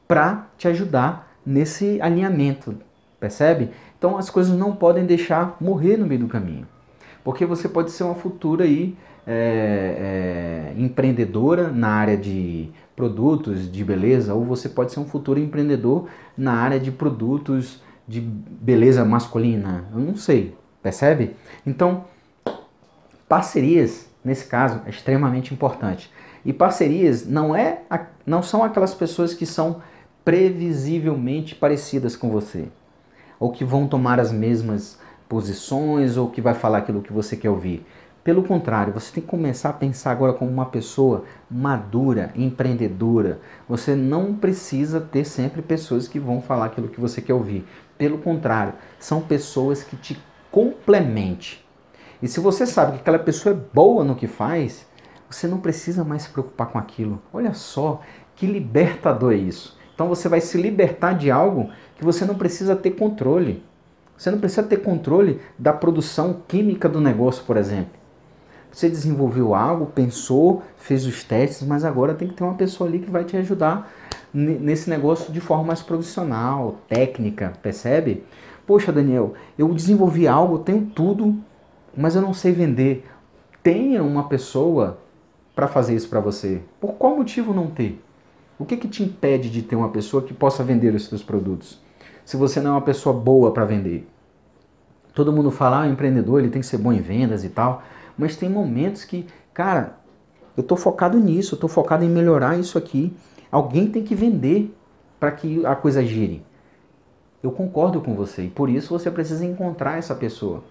para 0.08 0.46
te 0.58 0.66
ajudar 0.68 1.32
nesse 1.46 2.00
alinhamento, 2.00 2.76
percebe? 3.22 3.70
Então 3.96 4.18
as 4.18 4.28
coisas 4.28 4.58
não 4.58 4.74
podem 4.74 5.06
deixar 5.06 5.56
morrer 5.60 5.96
no 5.96 6.04
meio 6.04 6.22
do 6.22 6.26
caminho. 6.26 6.66
Porque 7.22 7.46
você 7.46 7.68
pode 7.68 7.92
ser 7.92 8.02
uma 8.02 8.16
futura 8.16 8.64
aí, 8.64 8.96
é, 9.24 10.72
é, 10.76 10.82
empreendedora 10.82 11.68
na 11.68 11.88
área 11.88 12.16
de 12.16 12.68
produtos 12.96 13.70
de 13.70 13.84
beleza, 13.84 14.34
ou 14.34 14.44
você 14.44 14.68
pode 14.68 14.90
ser 14.90 14.98
um 14.98 15.04
futuro 15.04 15.38
empreendedor 15.38 16.08
na 16.36 16.54
área 16.54 16.80
de 16.80 16.90
produtos 16.90 17.80
de 18.08 18.20
beleza 18.20 19.04
masculina. 19.04 19.84
Eu 19.92 20.00
não 20.00 20.16
sei, 20.16 20.56
percebe? 20.82 21.36
Então, 21.64 22.04
parcerias, 23.28 24.08
nesse 24.24 24.46
caso, 24.46 24.80
é 24.84 24.90
extremamente 24.90 25.54
importante. 25.54 26.10
E 26.44 26.52
parcerias 26.52 27.24
não, 27.24 27.54
é, 27.54 27.82
não 28.26 28.42
são 28.42 28.64
aquelas 28.64 28.92
pessoas 28.92 29.32
que 29.32 29.46
são 29.46 29.80
previsivelmente 30.24 31.54
parecidas 31.54 32.16
com 32.16 32.28
você, 32.30 32.66
ou 33.42 33.50
que 33.50 33.64
vão 33.64 33.88
tomar 33.88 34.20
as 34.20 34.30
mesmas 34.30 35.00
posições 35.28 36.16
ou 36.16 36.30
que 36.30 36.40
vai 36.40 36.54
falar 36.54 36.78
aquilo 36.78 37.02
que 37.02 37.12
você 37.12 37.36
quer 37.36 37.50
ouvir. 37.50 37.84
Pelo 38.22 38.44
contrário, 38.44 38.92
você 38.92 39.14
tem 39.14 39.20
que 39.20 39.28
começar 39.28 39.70
a 39.70 39.72
pensar 39.72 40.12
agora 40.12 40.32
como 40.32 40.48
uma 40.48 40.66
pessoa 40.66 41.24
madura, 41.50 42.30
empreendedora. 42.36 43.40
Você 43.68 43.96
não 43.96 44.32
precisa 44.32 45.00
ter 45.00 45.24
sempre 45.24 45.60
pessoas 45.60 46.06
que 46.06 46.20
vão 46.20 46.40
falar 46.40 46.66
aquilo 46.66 46.86
que 46.86 47.00
você 47.00 47.20
quer 47.20 47.34
ouvir. 47.34 47.66
Pelo 47.98 48.18
contrário, 48.18 48.74
são 49.00 49.20
pessoas 49.20 49.82
que 49.82 49.96
te 49.96 50.22
complementem. 50.48 51.58
E 52.22 52.28
se 52.28 52.38
você 52.38 52.64
sabe 52.64 52.92
que 52.92 52.98
aquela 52.98 53.18
pessoa 53.18 53.52
é 53.52 53.74
boa 53.74 54.04
no 54.04 54.14
que 54.14 54.28
faz, 54.28 54.86
você 55.28 55.48
não 55.48 55.58
precisa 55.58 56.04
mais 56.04 56.22
se 56.22 56.28
preocupar 56.28 56.68
com 56.68 56.78
aquilo. 56.78 57.20
Olha 57.32 57.54
só 57.54 58.02
que 58.36 58.46
libertador 58.46 59.32
é 59.32 59.36
isso. 59.36 59.81
Então 59.94 60.08
você 60.08 60.28
vai 60.28 60.40
se 60.40 60.60
libertar 60.60 61.12
de 61.12 61.30
algo 61.30 61.70
que 61.96 62.04
você 62.04 62.24
não 62.24 62.34
precisa 62.34 62.74
ter 62.74 62.92
controle. 62.92 63.62
Você 64.16 64.30
não 64.30 64.38
precisa 64.38 64.62
ter 64.62 64.78
controle 64.78 65.40
da 65.58 65.72
produção 65.72 66.42
química 66.46 66.88
do 66.88 67.00
negócio, 67.00 67.44
por 67.44 67.56
exemplo. 67.56 68.02
Você 68.70 68.88
desenvolveu 68.88 69.54
algo, 69.54 69.86
pensou, 69.86 70.62
fez 70.78 71.04
os 71.04 71.22
testes, 71.22 71.66
mas 71.66 71.84
agora 71.84 72.14
tem 72.14 72.28
que 72.28 72.34
ter 72.34 72.42
uma 72.44 72.54
pessoa 72.54 72.88
ali 72.88 73.00
que 73.00 73.10
vai 73.10 73.24
te 73.24 73.36
ajudar 73.36 73.92
nesse 74.32 74.88
negócio 74.88 75.30
de 75.30 75.40
forma 75.40 75.64
mais 75.64 75.82
profissional, 75.82 76.76
técnica, 76.88 77.52
percebe? 77.62 78.24
Poxa, 78.66 78.90
Daniel, 78.90 79.34
eu 79.58 79.68
desenvolvi 79.74 80.26
algo, 80.26 80.58
tenho 80.60 80.86
tudo, 80.86 81.36
mas 81.94 82.14
eu 82.16 82.22
não 82.22 82.32
sei 82.32 82.52
vender. 82.52 83.06
Tenha 83.62 84.02
uma 84.02 84.28
pessoa 84.28 84.98
para 85.54 85.68
fazer 85.68 85.94
isso 85.94 86.08
para 86.08 86.20
você. 86.20 86.62
Por 86.80 86.94
qual 86.94 87.16
motivo 87.16 87.52
não 87.52 87.66
ter? 87.66 88.02
O 88.62 88.64
que, 88.64 88.76
que 88.76 88.86
te 88.86 89.02
impede 89.02 89.50
de 89.50 89.60
ter 89.60 89.74
uma 89.74 89.88
pessoa 89.88 90.22
que 90.22 90.32
possa 90.32 90.62
vender 90.62 90.94
os 90.94 91.06
seus 91.06 91.20
produtos? 91.20 91.82
Se 92.24 92.36
você 92.36 92.60
não 92.60 92.70
é 92.70 92.74
uma 92.74 92.80
pessoa 92.80 93.12
boa 93.12 93.50
para 93.50 93.64
vender. 93.64 94.08
Todo 95.12 95.32
mundo 95.32 95.50
fala, 95.50 95.82
ah, 95.82 95.88
o 95.88 95.90
empreendedor 95.90 96.38
ele 96.38 96.48
tem 96.48 96.60
que 96.60 96.66
ser 96.68 96.78
bom 96.78 96.92
em 96.92 97.00
vendas 97.00 97.42
e 97.42 97.48
tal, 97.48 97.82
mas 98.16 98.36
tem 98.36 98.48
momentos 98.48 99.04
que, 99.04 99.26
cara, 99.52 99.96
eu 100.56 100.60
estou 100.60 100.76
focado 100.76 101.18
nisso, 101.18 101.56
estou 101.56 101.68
focado 101.68 102.04
em 102.04 102.08
melhorar 102.08 102.56
isso 102.56 102.78
aqui. 102.78 103.12
Alguém 103.50 103.88
tem 103.88 104.04
que 104.04 104.14
vender 104.14 104.72
para 105.18 105.32
que 105.32 105.66
a 105.66 105.74
coisa 105.74 106.00
gire. 106.04 106.46
Eu 107.42 107.50
concordo 107.50 108.00
com 108.00 108.14
você 108.14 108.44
e 108.44 108.48
por 108.48 108.70
isso 108.70 108.96
você 108.96 109.10
precisa 109.10 109.44
encontrar 109.44 109.98
essa 109.98 110.14
pessoa. 110.14 110.62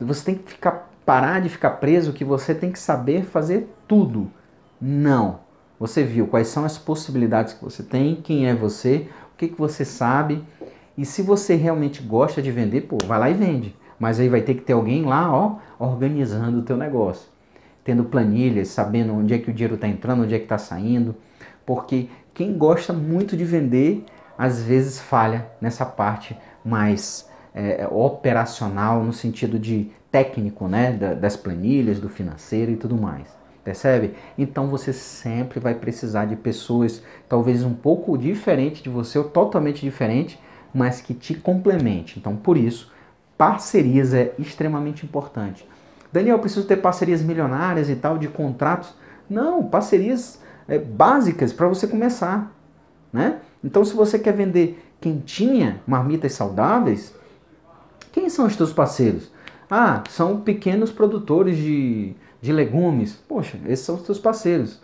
Você 0.00 0.24
tem 0.24 0.36
que 0.36 0.52
ficar 0.52 0.90
parar 1.04 1.42
de 1.42 1.50
ficar 1.50 1.72
preso 1.72 2.14
que 2.14 2.24
você 2.24 2.54
tem 2.54 2.72
que 2.72 2.78
saber 2.78 3.26
fazer 3.26 3.68
tudo. 3.86 4.30
Não. 4.80 5.44
Você 5.78 6.02
viu 6.02 6.26
quais 6.26 6.48
são 6.48 6.64
as 6.64 6.78
possibilidades 6.78 7.54
que 7.54 7.64
você 7.64 7.82
tem, 7.82 8.16
quem 8.16 8.48
é 8.48 8.54
você, 8.54 9.08
o 9.34 9.36
que, 9.36 9.48
que 9.48 9.58
você 9.58 9.84
sabe. 9.84 10.42
E 10.96 11.04
se 11.04 11.20
você 11.20 11.54
realmente 11.54 12.02
gosta 12.02 12.40
de 12.40 12.50
vender, 12.50 12.82
pô, 12.82 12.96
vai 13.06 13.18
lá 13.18 13.30
e 13.30 13.34
vende. 13.34 13.76
Mas 13.98 14.18
aí 14.18 14.28
vai 14.28 14.40
ter 14.40 14.54
que 14.54 14.62
ter 14.62 14.72
alguém 14.72 15.04
lá, 15.04 15.30
ó, 15.32 15.56
organizando 15.78 16.58
o 16.58 16.62
teu 16.62 16.76
negócio. 16.76 17.28
Tendo 17.84 18.04
planilhas, 18.04 18.68
sabendo 18.68 19.14
onde 19.14 19.34
é 19.34 19.38
que 19.38 19.50
o 19.50 19.52
dinheiro 19.52 19.74
está 19.74 19.86
entrando, 19.86 20.22
onde 20.22 20.34
é 20.34 20.38
que 20.38 20.44
está 20.44 20.58
saindo. 20.58 21.14
Porque 21.64 22.08
quem 22.32 22.56
gosta 22.56 22.92
muito 22.92 23.36
de 23.36 23.44
vender, 23.44 24.04
às 24.36 24.62
vezes 24.62 25.00
falha 25.00 25.46
nessa 25.60 25.84
parte 25.84 26.36
mais 26.64 27.28
é, 27.54 27.86
operacional, 27.90 29.02
no 29.04 29.12
sentido 29.12 29.58
de 29.58 29.90
técnico, 30.10 30.68
né, 30.68 30.92
das 30.92 31.36
planilhas, 31.36 32.00
do 32.00 32.08
financeiro 32.08 32.70
e 32.72 32.76
tudo 32.76 32.96
mais. 32.96 33.28
Percebe? 33.66 34.14
Então 34.38 34.68
você 34.68 34.92
sempre 34.92 35.58
vai 35.58 35.74
precisar 35.74 36.26
de 36.26 36.36
pessoas 36.36 37.02
talvez 37.28 37.64
um 37.64 37.74
pouco 37.74 38.16
diferente 38.16 38.80
de 38.80 38.88
você 38.88 39.18
ou 39.18 39.24
totalmente 39.24 39.80
diferente, 39.80 40.40
mas 40.72 41.00
que 41.00 41.12
te 41.12 41.34
complemente. 41.34 42.16
Então, 42.16 42.36
por 42.36 42.56
isso, 42.56 42.92
parcerias 43.36 44.14
é 44.14 44.32
extremamente 44.38 45.04
importante. 45.04 45.68
Daniel, 46.12 46.36
eu 46.36 46.40
preciso 46.40 46.64
ter 46.64 46.76
parcerias 46.76 47.22
milionárias 47.22 47.90
e 47.90 47.96
tal, 47.96 48.16
de 48.18 48.28
contratos. 48.28 48.94
Não, 49.28 49.64
parcerias 49.64 50.40
é, 50.68 50.78
básicas 50.78 51.52
para 51.52 51.66
você 51.66 51.88
começar. 51.88 52.56
Né? 53.12 53.40
Então, 53.64 53.84
se 53.84 53.96
você 53.96 54.16
quer 54.16 54.32
vender 54.32 54.80
quentinha, 55.00 55.82
marmitas 55.84 56.34
saudáveis, 56.34 57.12
quem 58.12 58.28
são 58.28 58.46
os 58.46 58.54
teus 58.54 58.72
parceiros? 58.72 59.32
Ah, 59.68 60.04
são 60.08 60.40
pequenos 60.40 60.92
produtores 60.92 61.56
de, 61.56 62.14
de 62.46 62.52
legumes. 62.52 63.12
Poxa, 63.28 63.58
esses 63.66 63.84
são 63.84 63.96
os 63.96 64.02
teus 64.02 64.18
parceiros. 64.18 64.80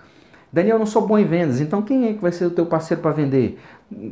Daniel, 0.52 0.74
eu 0.74 0.80
não 0.80 0.86
sou 0.86 1.06
bom 1.06 1.18
em 1.18 1.24
vendas, 1.24 1.60
então 1.62 1.80
quem 1.80 2.08
é 2.08 2.12
que 2.12 2.20
vai 2.20 2.30
ser 2.30 2.44
o 2.44 2.50
teu 2.50 2.66
parceiro 2.66 3.00
para 3.00 3.12
vender? 3.12 3.58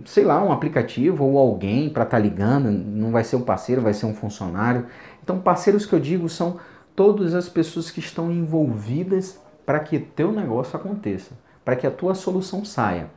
Sei 0.07 0.25
lá, 0.25 0.43
um 0.43 0.51
aplicativo 0.51 1.23
ou 1.25 1.37
alguém 1.37 1.91
para 1.91 2.05
estar 2.05 2.17
tá 2.17 2.23
ligando, 2.23 2.71
não 2.71 3.11
vai 3.11 3.25
ser 3.25 3.37
um 3.37 3.43
parceiro, 3.43 3.83
vai 3.83 3.93
ser 3.93 4.07
um 4.07 4.15
funcionário. 4.15 4.87
Então, 5.23 5.39
parceiros 5.39 5.85
que 5.85 5.93
eu 5.93 6.01
digo 6.01 6.29
são 6.31 6.57
todas 6.97 7.35
as 7.35 7.49
pessoas 7.49 7.91
que 7.91 8.01
estão 8.01 8.33
envolvidas 8.33 9.39
para 9.67 9.81
que 9.81 9.99
teu 9.99 10.33
negócio 10.33 10.77
aconteça, 10.77 11.33
para 11.63 11.77
que 11.77 11.87
a 11.87 11.91
tua 11.91 12.15
solução 12.15 12.65
saia. 12.65 13.11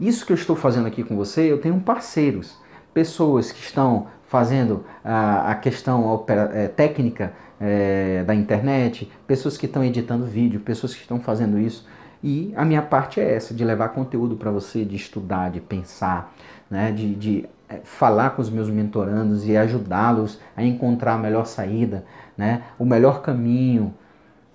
Isso 0.00 0.24
que 0.24 0.32
eu 0.32 0.36
estou 0.36 0.56
fazendo 0.56 0.86
aqui 0.86 1.04
com 1.04 1.16
você, 1.16 1.42
eu 1.42 1.60
tenho 1.60 1.78
parceiros, 1.80 2.56
pessoas 2.94 3.52
que 3.52 3.60
estão 3.60 4.06
fazendo 4.34 4.84
a, 5.04 5.52
a 5.52 5.54
questão 5.54 6.12
opera, 6.12 6.50
é, 6.52 6.66
técnica 6.66 7.32
é, 7.60 8.24
da 8.24 8.34
internet, 8.34 9.08
pessoas 9.28 9.56
que 9.56 9.66
estão 9.66 9.84
editando 9.84 10.26
vídeo, 10.26 10.58
pessoas 10.58 10.92
que 10.92 11.02
estão 11.02 11.20
fazendo 11.20 11.56
isso. 11.56 11.86
E 12.20 12.52
a 12.56 12.64
minha 12.64 12.82
parte 12.82 13.20
é 13.20 13.32
essa, 13.32 13.54
de 13.54 13.64
levar 13.64 13.90
conteúdo 13.90 14.34
para 14.34 14.50
você, 14.50 14.84
de 14.84 14.96
estudar, 14.96 15.52
de 15.52 15.60
pensar, 15.60 16.34
né, 16.68 16.90
de, 16.90 17.14
de 17.14 17.48
é, 17.68 17.78
falar 17.84 18.30
com 18.30 18.42
os 18.42 18.50
meus 18.50 18.68
mentorandos 18.68 19.46
e 19.46 19.56
ajudá-los 19.56 20.40
a 20.56 20.64
encontrar 20.64 21.14
a 21.14 21.18
melhor 21.18 21.46
saída, 21.46 22.04
né, 22.36 22.64
o 22.76 22.84
melhor 22.84 23.22
caminho, 23.22 23.94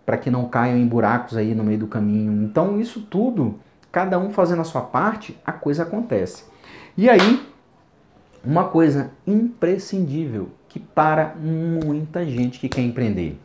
para 0.06 0.18
que 0.18 0.30
não 0.30 0.50
caiam 0.50 0.78
em 0.78 0.86
buracos 0.86 1.38
aí 1.38 1.56
no 1.56 1.63
meio 1.63 1.80
do 1.80 1.88
caminho. 1.88 2.44
Então, 2.44 2.82
isso 2.82 3.00
tudo, 3.00 3.58
cada 3.94 4.20
um 4.20 4.30
fazendo 4.30 4.60
a 4.60 4.65
sua 4.65 4.82
parte, 4.82 5.39
a 5.46 5.54
coisa 5.54 5.84
acontece. 5.84 6.44
E 6.98 7.10
aí, 7.10 7.48
uma 8.43 8.65
coisa 8.65 9.12
imprescindível 9.25 10.49
que 10.67 10.80
para 10.80 11.36
muita 11.36 12.25
gente 12.25 12.60
que 12.60 12.69
quer 12.69 12.82
empreender, 12.82 13.39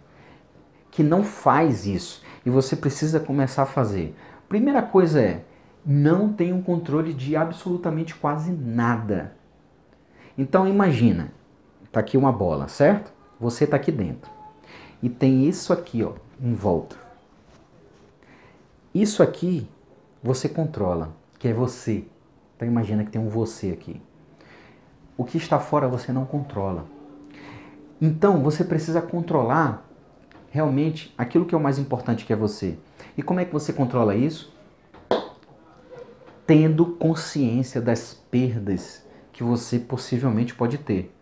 que 0.91 1.03
não 1.03 1.25
faz 1.25 1.87
isso 1.87 2.23
e 2.45 2.51
você 2.51 2.77
precisa 2.77 3.19
começar 3.19 3.63
a 3.63 3.67
fazer. 3.67 4.15
Primeira 4.49 4.83
coisa 4.83 5.21
é 5.21 5.45
não 5.85 6.33
tem 6.33 6.53
um 6.53 6.63
controle 6.63 7.13
de 7.13 7.37
absolutamente 7.37 8.15
quase 8.15 8.53
nada. 8.53 9.37
Então 10.37 10.67
imagina, 10.67 11.33
tá 11.91 12.01
aqui 12.01 12.17
uma 12.17 12.33
bola, 12.33 12.69
certo? 12.69 13.13
Você 13.39 13.67
tá 13.67 13.77
aqui 13.77 13.93
dentro 13.93 14.31
e 15.03 15.09
tem 15.09 15.47
isso 15.47 15.73
aqui, 15.73 16.03
ó, 16.03 16.13
em 16.41 16.55
volta. 16.55 16.97
Isso 18.95 19.23
aqui 19.23 19.69
você 20.23 20.49
controla, 20.49 21.15
que 21.39 21.49
é 21.49 21.53
você. 21.53 22.05
Então 22.57 22.67
imagina 22.67 23.05
que 23.05 23.11
tem 23.11 23.21
um 23.21 23.29
você 23.29 23.71
aqui. 23.71 24.01
O 25.17 25.25
que 25.25 25.39
está 25.39 25.59
fora 25.59 25.89
você 25.89 26.13
não 26.13 26.25
controla. 26.25 26.87
Então 28.01 28.43
você 28.43 28.65
precisa 28.65 29.01
controlar 29.01 29.89
realmente 30.51 31.15
aquilo 31.17 31.45
que 31.45 31.55
é 31.55 31.59
o 31.59 31.63
mais 31.63 31.79
importante 31.79 32.25
que 32.25 32.33
é 32.33 32.37
você. 32.37 32.77
E 33.17 33.23
como 33.23 33.41
é 33.41 33.45
que 33.45 33.53
você 33.53 33.73
controla 33.73 34.15
isso? 34.15 34.53
Tendo 36.47 36.87
consciência 36.87 37.81
das 37.81 38.15
perdas 38.15 39.05
que 39.33 39.43
você 39.43 39.79
possivelmente 39.79 40.55
pode 40.55 40.79
ter. 40.79 41.15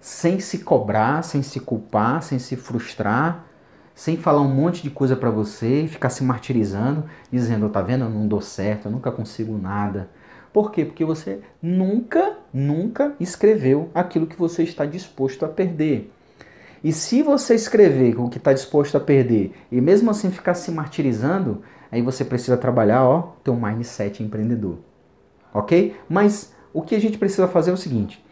Sem 0.00 0.38
se 0.40 0.58
cobrar, 0.58 1.22
sem 1.22 1.42
se 1.42 1.58
culpar, 1.60 2.22
sem 2.22 2.38
se 2.38 2.54
frustrar, 2.56 3.44
sem 3.94 4.16
falar 4.16 4.42
um 4.42 4.54
monte 4.54 4.82
de 4.82 4.90
coisa 4.90 5.16
para 5.16 5.28
você 5.28 5.82
e 5.82 5.88
ficar 5.88 6.08
se 6.08 6.22
martirizando, 6.22 7.04
dizendo, 7.32 7.68
tá 7.68 7.82
vendo, 7.82 8.04
eu 8.04 8.10
não 8.10 8.28
dou 8.28 8.40
certo, 8.40 8.86
eu 8.86 8.92
nunca 8.92 9.10
consigo 9.10 9.58
nada, 9.58 10.08
por 10.52 10.70
quê? 10.70 10.84
Porque 10.84 11.04
você 11.04 11.40
nunca, 11.60 12.37
nunca 12.52 13.14
escreveu 13.20 13.90
aquilo 13.94 14.26
que 14.26 14.38
você 14.38 14.62
está 14.62 14.84
disposto 14.84 15.44
a 15.44 15.48
perder. 15.48 16.12
E 16.82 16.92
se 16.92 17.22
você 17.22 17.54
escrever 17.54 18.18
o 18.20 18.28
que 18.28 18.38
está 18.38 18.52
disposto 18.52 18.96
a 18.96 19.00
perder 19.00 19.52
e 19.70 19.80
mesmo 19.80 20.10
assim 20.10 20.30
ficar 20.30 20.54
se 20.54 20.70
martirizando, 20.70 21.62
aí 21.90 22.00
você 22.02 22.24
precisa 22.24 22.56
trabalhar, 22.56 23.04
ó, 23.04 23.34
teu 23.42 23.54
mindset 23.54 24.22
empreendedor. 24.22 24.78
Ok? 25.52 25.96
Mas 26.08 26.54
o 26.72 26.82
que 26.82 26.94
a 26.94 27.00
gente 27.00 27.18
precisa 27.18 27.48
fazer 27.48 27.70
é 27.70 27.74
o 27.74 27.78
seguinte: 27.78 28.24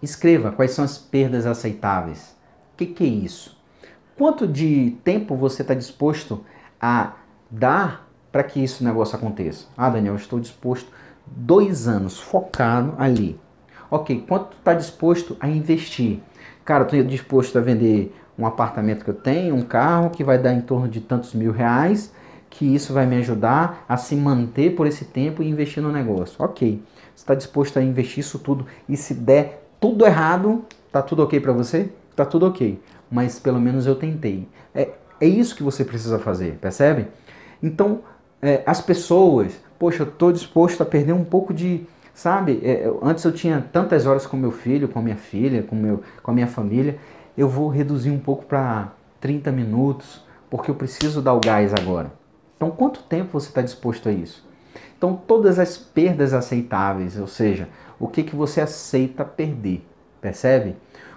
escreva 0.00 0.52
quais 0.52 0.70
são 0.70 0.84
as 0.84 0.96
perdas 0.96 1.44
aceitáveis. 1.46 2.34
O 2.72 2.76
que, 2.76 2.86
que 2.86 3.04
é 3.04 3.08
isso? 3.08 3.56
Quanto 4.16 4.46
de 4.46 4.96
tempo 5.04 5.36
você 5.36 5.62
está 5.62 5.74
disposto 5.74 6.44
a 6.80 7.14
dar 7.50 8.08
para 8.30 8.44
que 8.44 8.62
esse 8.62 8.82
negócio 8.82 9.16
aconteça? 9.16 9.66
Ah, 9.76 9.90
Daniel, 9.90 10.16
estou 10.16 10.40
disposto 10.40 10.90
dois 11.26 11.88
anos 11.88 12.18
focado 12.18 12.94
ali. 12.98 13.38
Ok, 13.90 14.24
quanto 14.28 14.48
tu 14.48 14.56
está 14.58 14.74
disposto 14.74 15.36
a 15.40 15.48
investir? 15.48 16.20
Cara, 16.64 16.84
estou 16.84 17.02
disposto 17.04 17.58
a 17.58 17.60
vender 17.60 18.14
um 18.38 18.46
apartamento 18.46 19.04
que 19.04 19.10
eu 19.10 19.14
tenho, 19.14 19.54
um 19.54 19.62
carro 19.62 20.10
que 20.10 20.24
vai 20.24 20.38
dar 20.38 20.52
em 20.52 20.60
torno 20.60 20.88
de 20.88 21.00
tantos 21.00 21.34
mil 21.34 21.52
reais, 21.52 22.12
que 22.50 22.74
isso 22.74 22.92
vai 22.92 23.06
me 23.06 23.16
ajudar 23.16 23.84
a 23.88 23.96
se 23.96 24.16
manter 24.16 24.74
por 24.74 24.86
esse 24.86 25.04
tempo 25.04 25.42
e 25.42 25.48
investir 25.48 25.82
no 25.82 25.92
negócio. 25.92 26.36
Ok, 26.38 26.82
você 27.14 27.22
está 27.22 27.34
disposto 27.34 27.78
a 27.78 27.82
investir 27.82 28.20
isso 28.20 28.38
tudo 28.38 28.66
e 28.88 28.96
se 28.96 29.14
der 29.14 29.68
tudo 29.80 30.06
errado, 30.06 30.64
tá 30.90 31.02
tudo 31.02 31.22
ok 31.22 31.38
para 31.40 31.52
você? 31.52 31.90
Tá 32.16 32.24
tudo 32.24 32.46
ok, 32.46 32.80
mas 33.10 33.38
pelo 33.38 33.60
menos 33.60 33.86
eu 33.86 33.96
tentei. 33.96 34.48
É, 34.74 34.90
é 35.20 35.26
isso 35.26 35.54
que 35.54 35.62
você 35.62 35.84
precisa 35.84 36.18
fazer, 36.18 36.58
percebe? 36.60 37.08
Então, 37.62 38.00
é, 38.40 38.62
as 38.66 38.80
pessoas 38.80 39.60
poxa, 39.84 40.02
eu 40.02 40.08
estou 40.08 40.32
disposto 40.32 40.82
a 40.82 40.86
perder 40.86 41.12
um 41.12 41.24
pouco 41.24 41.52
de, 41.52 41.86
sabe? 42.14 42.58
É, 42.64 42.90
antes 43.02 43.22
eu 43.22 43.32
tinha 43.32 43.62
tantas 43.70 44.06
horas 44.06 44.26
com 44.26 44.34
meu 44.34 44.50
filho, 44.50 44.88
com 44.88 45.02
minha 45.02 45.14
filha, 45.14 45.62
com, 45.62 45.76
meu, 45.76 46.02
com 46.22 46.30
a 46.30 46.34
minha 46.34 46.46
família, 46.46 46.96
eu 47.36 47.46
vou 47.50 47.68
reduzir 47.68 48.10
um 48.10 48.18
pouco 48.18 48.46
para 48.46 48.94
30 49.20 49.52
minutos, 49.52 50.24
porque 50.48 50.70
eu 50.70 50.74
preciso 50.74 51.20
dar 51.20 51.34
o 51.34 51.40
gás 51.40 51.74
agora. 51.74 52.10
Então, 52.56 52.70
quanto 52.70 53.02
tempo 53.02 53.38
você 53.38 53.48
está 53.48 53.60
disposto 53.60 54.08
a 54.08 54.12
isso? 54.12 54.42
Então, 54.96 55.20
todas 55.26 55.58
as 55.58 55.76
perdas 55.76 56.32
aceitáveis, 56.32 57.18
ou 57.18 57.26
seja, 57.26 57.68
o 58.00 58.08
que, 58.08 58.22
que 58.22 58.34
você 58.34 58.62
aceita 58.62 59.22
perder, 59.22 59.84
percebe? 60.18 60.76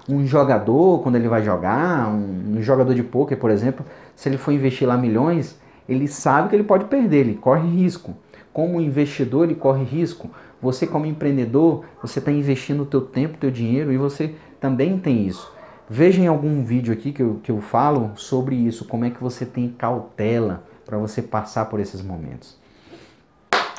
Um 0.09 0.25
jogador, 0.25 1.01
quando 1.03 1.15
ele 1.15 1.29
vai 1.29 1.41
jogar, 1.41 2.09
um, 2.09 2.57
um 2.57 2.61
jogador 2.61 2.93
de 2.93 3.03
pôquer, 3.03 3.37
por 3.37 3.49
exemplo, 3.49 3.85
se 4.13 4.27
ele 4.27 4.37
for 4.37 4.51
investir 4.51 4.85
lá 4.85 4.97
milhões, 4.97 5.57
ele 5.87 6.05
sabe 6.05 6.49
que 6.49 6.55
ele 6.57 6.65
pode 6.65 6.83
perder, 6.83 7.19
ele 7.19 7.35
corre 7.35 7.65
risco. 7.65 8.13
Como 8.57 8.81
investidor 8.81 9.43
ele 9.43 9.53
corre 9.53 9.83
risco. 9.83 10.31
Você 10.59 10.87
como 10.87 11.05
empreendedor, 11.05 11.85
você 12.01 12.17
está 12.17 12.31
investindo 12.31 12.81
o 12.81 12.85
teu 12.87 13.01
tempo, 13.01 13.37
teu 13.37 13.51
dinheiro 13.51 13.93
e 13.93 13.97
você 13.97 14.33
também 14.59 14.97
tem 14.97 15.27
isso. 15.27 15.53
Veja 15.87 16.19
em 16.19 16.25
algum 16.25 16.63
vídeo 16.63 16.91
aqui 16.91 17.11
que 17.11 17.21
eu, 17.21 17.39
que 17.43 17.51
eu 17.51 17.61
falo 17.61 18.13
sobre 18.15 18.55
isso, 18.55 18.85
como 18.85 19.05
é 19.05 19.11
que 19.11 19.21
você 19.21 19.45
tem 19.45 19.69
cautela 19.69 20.63
para 20.83 20.97
você 20.97 21.21
passar 21.21 21.65
por 21.65 21.79
esses 21.79 22.01
momentos. 22.01 22.57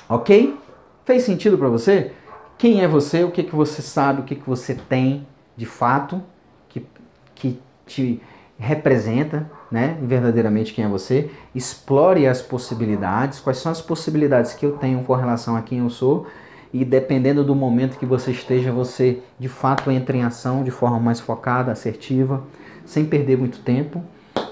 Ok? 0.08 0.56
Fez 1.04 1.24
sentido 1.24 1.58
para 1.58 1.68
você? 1.68 2.12
Quem 2.56 2.80
é 2.80 2.86
você? 2.86 3.24
O 3.24 3.32
que, 3.32 3.42
que 3.42 3.56
você 3.56 3.82
sabe? 3.82 4.20
O 4.20 4.24
que, 4.24 4.36
que 4.36 4.48
você 4.48 4.76
tem 4.76 5.26
de 5.56 5.66
fato 5.66 6.22
que, 6.68 6.86
que 7.34 7.58
te 7.84 8.22
representa, 8.58 9.48
né? 9.70 9.96
Verdadeiramente 10.02 10.74
quem 10.74 10.84
é 10.84 10.88
você. 10.88 11.30
Explore 11.54 12.26
as 12.26 12.42
possibilidades. 12.42 13.38
Quais 13.38 13.58
são 13.58 13.70
as 13.70 13.80
possibilidades 13.80 14.52
que 14.54 14.66
eu 14.66 14.72
tenho 14.72 15.02
com 15.04 15.14
relação 15.14 15.54
a 15.56 15.62
quem 15.62 15.78
eu 15.78 15.88
sou? 15.88 16.26
E 16.72 16.84
dependendo 16.84 17.44
do 17.44 17.54
momento 17.54 17.98
que 17.98 18.04
você 18.04 18.32
esteja, 18.32 18.72
você 18.72 19.22
de 19.38 19.48
fato 19.48 19.90
entra 19.90 20.16
em 20.16 20.24
ação 20.24 20.62
de 20.64 20.70
forma 20.70 20.98
mais 20.98 21.20
focada, 21.20 21.72
assertiva, 21.72 22.42
sem 22.84 23.04
perder 23.06 23.38
muito 23.38 23.60
tempo. 23.60 24.02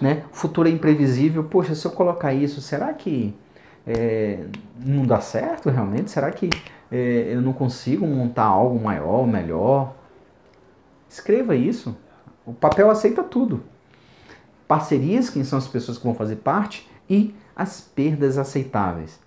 Né? 0.00 0.22
O 0.32 0.36
futuro 0.36 0.68
é 0.68 0.70
imprevisível. 0.70 1.44
Poxa, 1.44 1.74
se 1.74 1.84
eu 1.84 1.90
colocar 1.90 2.32
isso, 2.32 2.60
será 2.60 2.92
que 2.94 3.34
é, 3.86 4.44
não 4.78 5.04
dá 5.04 5.20
certo 5.20 5.68
realmente? 5.68 6.10
Será 6.10 6.30
que 6.30 6.48
é, 6.90 7.32
eu 7.32 7.42
não 7.42 7.52
consigo 7.52 8.06
montar 8.06 8.44
algo 8.44 8.82
maior, 8.82 9.26
melhor? 9.26 9.94
Escreva 11.08 11.56
isso. 11.56 11.96
O 12.46 12.52
papel 12.52 12.88
aceita 12.88 13.22
tudo. 13.22 13.62
Parcerias, 14.66 15.30
quem 15.30 15.44
são 15.44 15.58
as 15.58 15.68
pessoas 15.68 15.98
que 15.98 16.04
vão 16.04 16.14
fazer 16.14 16.36
parte, 16.36 16.88
e 17.08 17.34
as 17.54 17.80
perdas 17.80 18.36
aceitáveis. 18.36 19.20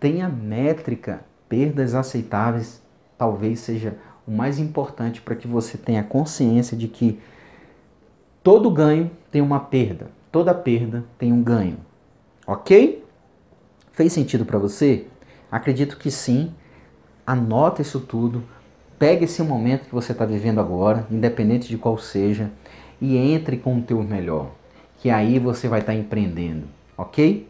Tenha 0.00 0.28
métrica, 0.28 1.24
perdas 1.48 1.94
aceitáveis 1.94 2.82
talvez 3.16 3.60
seja 3.60 3.96
o 4.26 4.32
mais 4.32 4.58
importante 4.58 5.20
para 5.20 5.36
que 5.36 5.46
você 5.46 5.78
tenha 5.78 6.02
consciência 6.02 6.76
de 6.76 6.88
que 6.88 7.20
todo 8.42 8.68
ganho 8.68 9.10
tem 9.30 9.40
uma 9.40 9.60
perda, 9.60 10.10
toda 10.32 10.52
perda 10.52 11.04
tem 11.16 11.32
um 11.32 11.40
ganho. 11.40 11.78
Ok? 12.44 13.04
Fez 13.92 14.12
sentido 14.12 14.44
para 14.44 14.58
você? 14.58 15.06
Acredito 15.50 15.96
que 15.96 16.10
sim. 16.10 16.52
Anota 17.24 17.80
isso 17.80 18.00
tudo. 18.00 18.42
Pegue 18.98 19.26
esse 19.26 19.40
momento 19.42 19.86
que 19.86 19.94
você 19.94 20.10
está 20.10 20.24
vivendo 20.24 20.60
agora, 20.60 21.06
independente 21.08 21.68
de 21.68 21.78
qual 21.78 21.96
seja, 21.96 22.50
e 23.00 23.16
entre 23.16 23.56
com 23.56 23.78
o 23.78 23.82
teu 23.82 24.02
melhor, 24.02 24.50
que 25.02 25.10
aí 25.10 25.40
você 25.40 25.66
vai 25.66 25.80
estar 25.80 25.92
tá 25.92 25.98
empreendendo, 25.98 26.62
ok? 26.96 27.48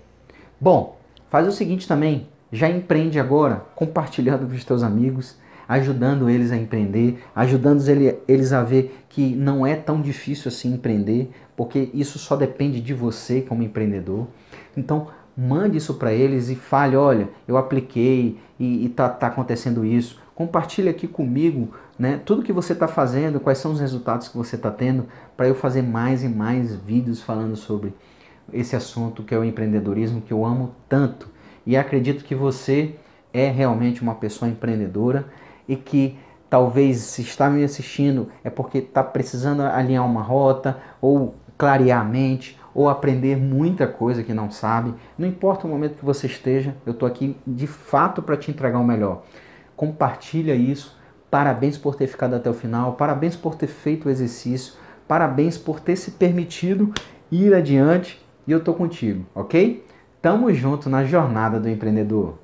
Bom, 0.59 0.97
faz 1.29 1.47
o 1.47 1.53
seguinte 1.53 1.87
também, 1.87 2.27
já 2.51 2.67
empreende 2.67 3.21
agora, 3.21 3.57
compartilhando 3.75 4.47
com 4.47 4.55
os 4.55 4.65
teus 4.65 4.83
amigos, 4.83 5.37
ajudando 5.69 6.31
eles 6.31 6.51
a 6.51 6.57
empreender, 6.57 7.23
ajudando 7.37 7.83
eles 8.27 8.55
a 8.55 8.63
ver 8.63 9.05
que 9.07 9.37
não 9.37 9.67
é 9.67 9.77
tão 9.77 10.01
difícil 10.01 10.49
assim 10.49 10.73
empreender, 10.73 11.31
porque 11.55 11.91
isso 11.93 12.19
só 12.19 12.37
depende 12.37 12.81
de 12.81 12.95
você 12.95 13.43
como 13.43 13.63
empreendedor. 13.63 14.29
Então, 14.75 15.09
mande 15.37 15.77
isso 15.77 15.93
para 15.93 16.11
eles 16.11 16.49
e 16.49 16.55
fale, 16.55 16.97
olha, 16.97 17.29
eu 17.47 17.59
apliquei 17.59 18.39
e 18.59 18.87
está 18.87 19.11
tá 19.11 19.27
acontecendo 19.27 19.85
isso. 19.85 20.19
Compartilhe 20.35 20.89
aqui 20.89 21.07
comigo 21.07 21.69
né, 22.03 22.21
tudo 22.25 22.43
que 22.43 22.53
você 22.53 22.73
está 22.73 22.89
fazendo, 22.89 23.39
quais 23.39 23.59
são 23.59 23.71
os 23.71 23.79
resultados 23.79 24.27
que 24.27 24.37
você 24.37 24.57
está 24.57 24.73
tendo, 24.73 25.07
para 25.37 25.47
eu 25.47 25.55
fazer 25.55 25.83
mais 25.83 26.25
e 26.25 26.29
mais 26.29 26.75
vídeos 26.75 27.23
falando 27.23 27.55
sobre 27.55 27.95
esse 28.53 28.75
assunto 28.75 29.23
que 29.23 29.33
é 29.33 29.39
o 29.39 29.45
empreendedorismo, 29.45 30.21
que 30.21 30.33
eu 30.33 30.45
amo 30.45 30.75
tanto. 30.89 31.29
E 31.65 31.77
acredito 31.77 32.25
que 32.25 32.35
você 32.35 32.97
é 33.33 33.49
realmente 33.49 34.03
uma 34.03 34.17
pessoa 34.17 34.51
empreendedora 34.51 35.27
e 35.69 35.77
que 35.77 36.19
talvez 36.51 36.97
se 36.99 37.23
está 37.23 37.49
me 37.49 37.63
assistindo 37.63 38.29
é 38.43 38.51
porque 38.51 38.79
está 38.79 39.05
precisando 39.05 39.63
alinhar 39.63 40.05
uma 40.05 40.23
rota 40.23 40.79
ou 41.01 41.37
clarear 41.57 42.01
a 42.01 42.05
mente 42.05 42.59
ou 42.75 42.89
aprender 42.89 43.37
muita 43.37 43.87
coisa 43.87 44.25
que 44.25 44.35
não 44.35 44.51
sabe. 44.51 44.93
Não 45.17 45.29
importa 45.29 45.69
o 45.69 45.71
momento 45.71 45.99
que 45.99 46.05
você 46.05 46.27
esteja, 46.27 46.75
eu 46.85 46.95
estou 46.95 47.07
aqui 47.07 47.37
de 47.47 47.69
fato 47.69 48.21
para 48.21 48.37
te 48.37 48.51
entregar 48.51 48.81
o 48.81 48.85
melhor. 48.85 49.23
Compartilha 49.77 50.57
isso. 50.57 51.01
Parabéns 51.33 51.79
por 51.79 51.95
ter 51.95 52.09
ficado 52.09 52.35
até 52.37 52.51
o 52.51 52.53
final. 52.53 52.93
Parabéns 52.93 53.35
por 53.35 53.55
ter 53.55 53.67
feito 53.67 54.07
o 54.07 54.11
exercício. 54.11 54.75
Parabéns 55.09 55.57
por 55.57 55.81
ter 55.81 55.97
se 55.97 56.11
permitido 56.11 56.93
ir 57.31 57.55
adiante. 57.55 58.23
E 58.47 58.53
eu 58.53 58.59
estou 58.59 58.75
contigo, 58.75 59.25
ok? 59.35 59.83
Tamo 60.21 60.53
junto 60.53 60.91
na 60.91 61.07
jornada 61.07 61.59
do 61.59 61.71
empreendedor. 61.71 62.42